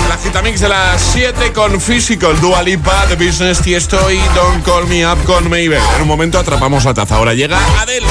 El 0.04 0.12
agitamix 0.12 0.62
de 0.62 0.70
las 0.70 1.00
7 1.00 1.54
con 1.54 1.80
Physical, 1.80 2.42
Dua 2.42 2.64
Lipa, 2.64 3.06
The 3.08 3.16
Business, 3.24 3.62
Tiesto 3.62 4.10
y 4.10 4.18
Don't 4.34 4.66
Call 4.66 4.88
Me 4.88 5.06
Up 5.06 5.24
con 5.26 5.48
Maybell. 5.48 5.80
En 5.96 6.02
un 6.02 6.08
momento 6.08 6.40
atrapamos 6.40 6.86
la 6.86 6.96
taza, 6.96 7.18
ahora 7.18 7.36
llega 7.36 7.60
Adele. 7.80 8.08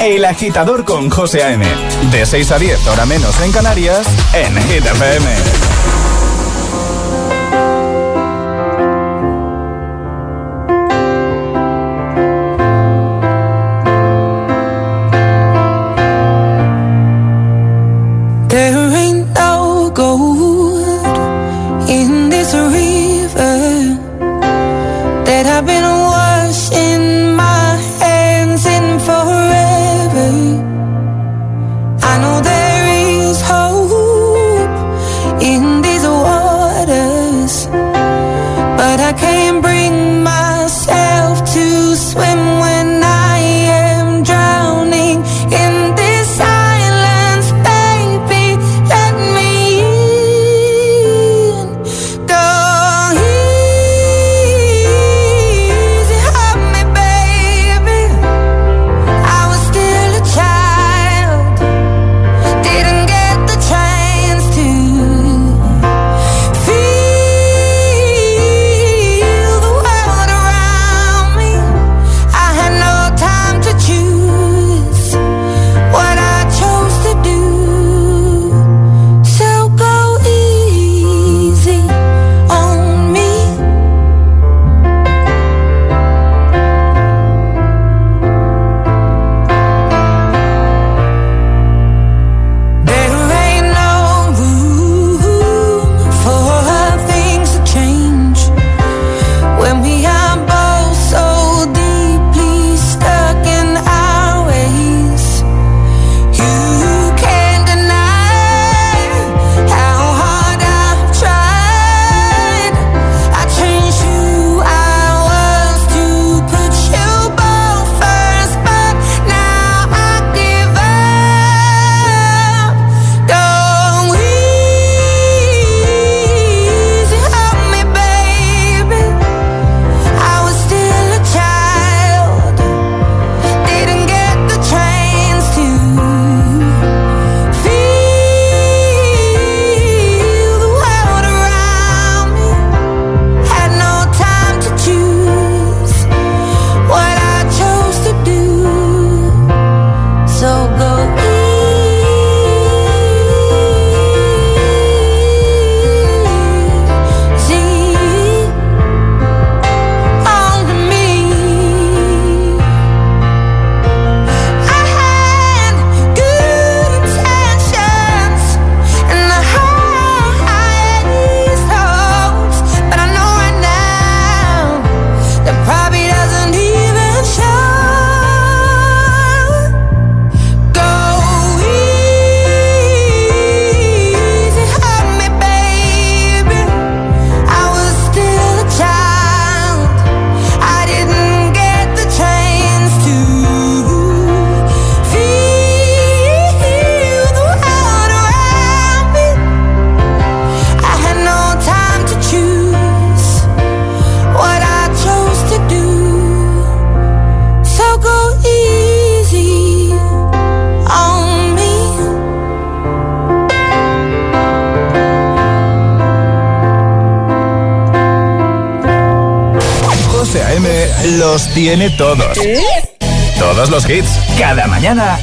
El 0.00 0.24
agitador 0.24 0.84
con 0.84 1.08
José 1.08 1.44
A.M. 1.44 1.64
De 2.10 2.26
6 2.26 2.50
a 2.50 2.58
10, 2.58 2.84
hora 2.88 3.06
menos 3.06 3.40
en 3.42 3.52
Canarias, 3.52 4.04
en 4.32 4.56
Hit 4.56 4.84
FM. 4.84 5.61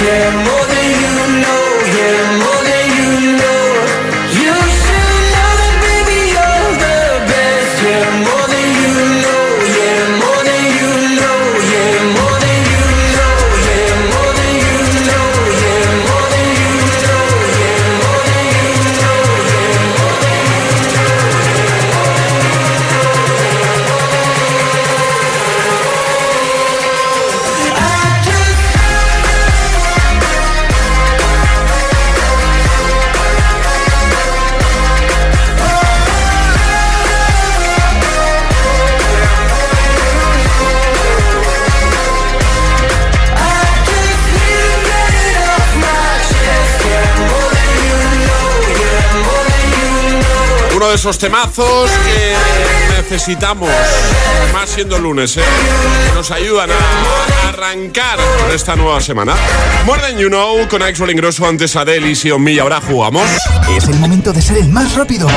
Yeah, 0.00 0.30
more 0.30 0.66
than 0.70 0.90
you 1.02 1.42
know 1.42 1.62
Yeah, 1.96 2.57
esos 50.98 51.16
temazos 51.16 51.88
que 51.90 52.34
necesitamos, 52.96 53.70
más 54.52 54.68
siendo 54.68 54.98
lunes, 54.98 55.36
¿eh? 55.36 55.44
nos 56.12 56.28
ayudan 56.32 56.70
a 56.72 57.48
arrancar 57.50 58.18
por 58.18 58.52
esta 58.52 58.74
nueva 58.74 59.00
semana. 59.00 59.36
More 59.86 60.02
Than 60.02 60.18
You 60.18 60.26
Know 60.26 60.66
con 60.66 60.82
Axel 60.82 61.08
Ingrosso 61.10 61.46
antes 61.46 61.76
Adele 61.76 62.10
y 62.10 62.16
Sion 62.16 62.48
y 62.48 62.58
ahora 62.58 62.80
jugamos. 62.80 63.22
Es 63.76 63.84
el 63.84 63.94
momento 63.94 64.32
de 64.32 64.42
ser 64.42 64.58
el 64.58 64.70
más 64.70 64.96
rápido. 64.96 65.28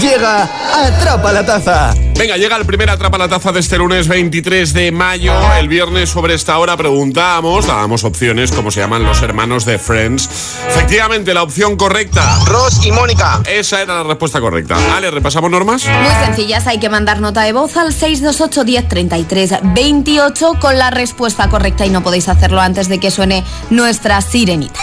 Llega 0.00 0.42
Atrapa 0.74 1.32
la 1.32 1.46
Taza. 1.46 1.94
Venga, 2.18 2.36
llega 2.36 2.56
el 2.56 2.64
primer 2.64 2.88
Atrapa 2.90 3.18
la 3.18 3.28
Taza 3.28 3.52
de 3.52 3.60
este 3.60 3.76
lunes 3.76 4.06
23 4.08 4.72
de 4.72 4.92
mayo. 4.92 5.34
El 5.58 5.68
viernes 5.68 6.10
sobre 6.10 6.34
esta 6.34 6.58
hora 6.58 6.76
preguntábamos, 6.76 7.66
dábamos 7.66 8.04
opciones, 8.04 8.52
como 8.52 8.70
se 8.70 8.80
llaman 8.80 9.02
los 9.02 9.20
hermanos 9.22 9.64
de 9.64 9.78
Friends. 9.78 10.30
Efectivamente, 10.68 11.34
la 11.34 11.42
opción 11.42 11.76
correcta. 11.76 12.38
Ross 12.46 12.86
y 12.86 12.92
Mónica. 12.92 13.40
Esa 13.46 13.82
era 13.82 13.96
la 13.96 14.04
respuesta 14.04 14.40
correcta. 14.40 14.76
Vale, 14.88 15.10
repasamos 15.10 15.50
normas. 15.50 15.84
Muy 15.86 16.24
sencillas, 16.24 16.66
hay 16.66 16.78
que 16.78 16.88
mandar 16.88 17.20
nota 17.20 17.42
de 17.42 17.52
voz 17.52 17.76
al 17.76 17.92
628 17.92 18.64
10 18.64 18.88
33 18.88 19.54
28 19.62 20.52
con 20.60 20.78
la 20.78 20.90
respuesta 20.90 21.48
correcta 21.48 21.84
y 21.84 21.90
no 21.90 22.02
podéis 22.02 22.28
hacerlo 22.28 22.60
antes 22.60 22.88
de 22.88 23.00
que 23.00 23.10
suene 23.10 23.44
nuestra 23.70 24.20
sirenita. 24.20 24.80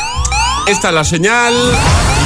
Esta 0.68 0.90
es 0.90 0.94
la 0.94 1.04
señal 1.04 1.54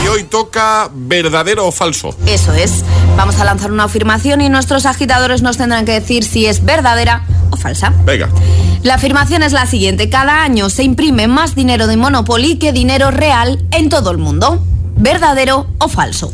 y 0.06 0.08
hoy 0.08 0.24
toca 0.24 0.90
verdadero 0.94 1.66
o 1.66 1.72
falso. 1.72 2.16
Eso 2.28 2.54
es. 2.54 2.84
Vamos 3.18 3.40
a 3.40 3.44
lanzar 3.44 3.72
una 3.72 3.86
afirmación 3.86 4.42
y 4.42 4.50
nuestros 4.50 4.86
agitadores 4.86 5.42
nos 5.42 5.58
tendrán 5.58 5.86
que 5.86 5.94
decir 5.94 6.24
si 6.24 6.46
es 6.46 6.64
verdadera 6.64 7.26
o 7.50 7.58
falsa. 7.58 7.92
Venga. 8.06 8.30
La 8.84 8.96
afirmación 8.96 9.42
es 9.42 9.52
la 9.52 9.66
siguiente. 9.66 10.10
Cada 10.10 10.44
año 10.44 10.70
se 10.70 10.84
imprime 10.84 11.28
más 11.28 11.56
dinero 11.56 11.88
de 11.88 11.98
Monopoly 11.98 12.60
que 12.60 12.72
dinero 12.72 13.10
real 13.10 13.66
en 13.72 13.90
todo 13.90 14.12
el 14.12 14.20
mundo. 14.20 14.64
¿Verdadero 14.96 15.68
o 15.80 15.88
falso? 15.88 16.32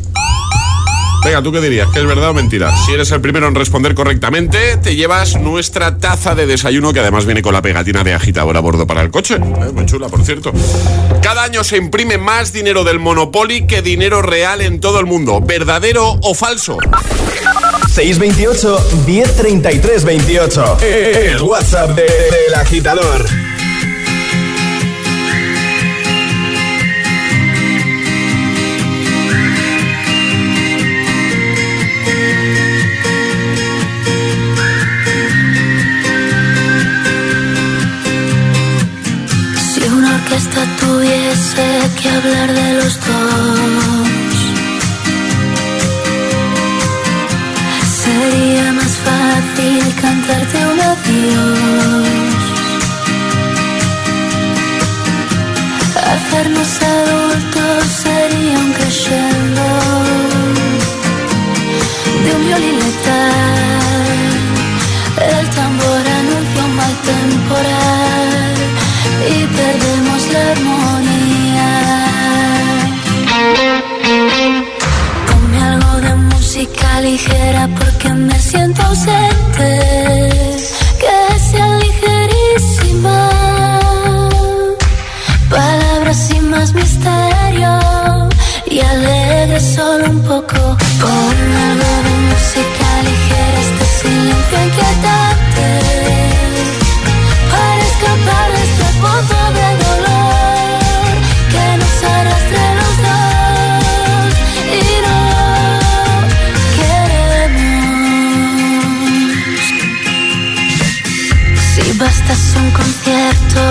Venga, 1.24 1.42
¿tú 1.44 1.52
qué 1.52 1.62
dirías? 1.62 1.88
¿Que 1.94 2.00
es 2.00 2.06
verdad 2.06 2.30
o 2.32 2.34
mentira? 2.34 2.76
Si 2.86 2.94
eres 2.94 3.12
el 3.12 3.22
primero 3.22 3.48
en 3.48 3.54
responder 3.54 3.94
correctamente, 3.94 4.78
te 4.78 4.96
llevas 4.96 5.40
nuestra 5.40 5.98
taza 6.00 6.34
de 6.34 6.48
desayuno 6.48 6.94
que 6.94 7.00
además 7.00 7.26
viene 7.26 7.44
con 7.44 7.54
la 7.54 7.62
pegatina 7.62 8.04
de 8.04 8.14
agitador 8.16 8.58
a 8.58 8.60
bordo 8.60 8.88
para 8.88 9.02
el 9.02 9.12
coche. 9.12 9.36
Eh, 9.36 9.72
muy 9.72 9.86
chula, 9.86 10.10
por 10.10 10.24
cierto. 10.26 10.52
Cada 11.22 11.44
año 11.44 11.64
se 11.64 11.78
imprime 11.78 12.18
más 12.18 12.52
dinero 12.54 12.84
del 12.84 12.98
Monopoly 13.00 13.68
que 13.68 13.84
dinero 13.84 14.24
real 14.24 14.62
en 14.62 14.80
todo 14.80 15.00
el 15.00 15.06
mundo. 15.06 15.42
¿Verdadero 15.42 16.18
o 16.24 16.34
falso? 16.34 16.78
628 17.94 19.04
1033 19.06 20.04
28. 20.04 20.78
El 20.82 21.42
WhatsApp 21.44 21.92
de- 21.92 22.02
del 22.04 22.56
agitador. 22.56 23.26
Hablar 42.24 42.61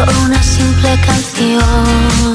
una 0.09 0.43
simple 0.43 0.99
canción 1.07 2.35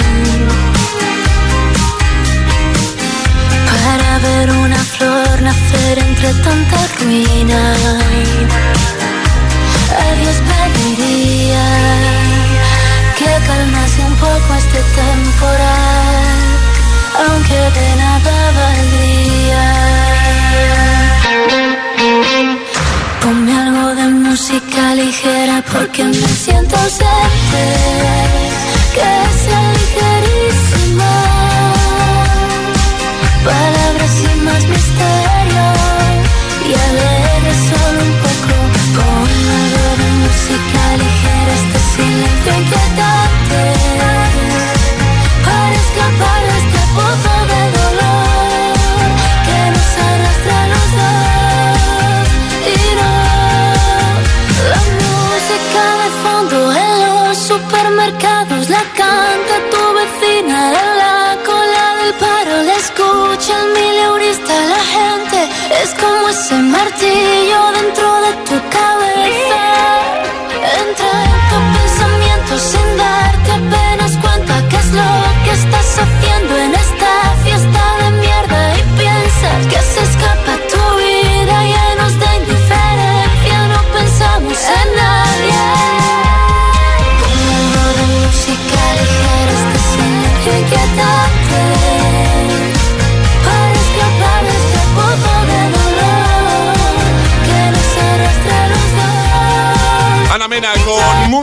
para 3.71 4.19
ver 4.19 4.51
una 4.51 4.77
flor 4.77 5.41
nacer 5.41 5.99
entre 5.99 6.33
tanta 6.43 6.77
ruina. 6.99 7.61
A 10.03 10.15
Dios 10.19 10.37
pediría 10.49 11.67
que 13.17 13.31
calmase 13.47 14.01
un 14.05 14.15
poco 14.15 14.53
este 14.57 14.81
temporal, 15.01 16.25
aunque 17.27 17.59
de 17.79 17.95
nada 17.95 18.35
valdría. 18.59 19.65
Ponme 23.21 23.53
algo 23.59 23.95
de 23.95 24.07
música 24.09 24.93
ligera 24.93 25.63
porque 25.73 26.03
me 26.03 26.27
siento 27.55 27.63
ausente. 27.63 27.75
Que 27.75 27.79
sea 27.79 27.84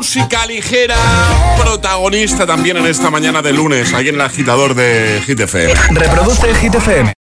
música 0.03 0.45
ligera, 0.47 0.97
protagonista 1.57 2.45
también 2.45 2.77
en 2.77 2.87
esta 2.87 3.09
mañana 3.09 3.41
de 3.41 3.53
lunes, 3.53 3.95
ahí 3.95 4.09
en 4.09 4.17
el 4.17 4.21
agitador 4.23 4.75
de 4.75 5.23
GTFM. 5.25 5.75
Reproduce 5.93 6.53
GTFM. 6.55 7.13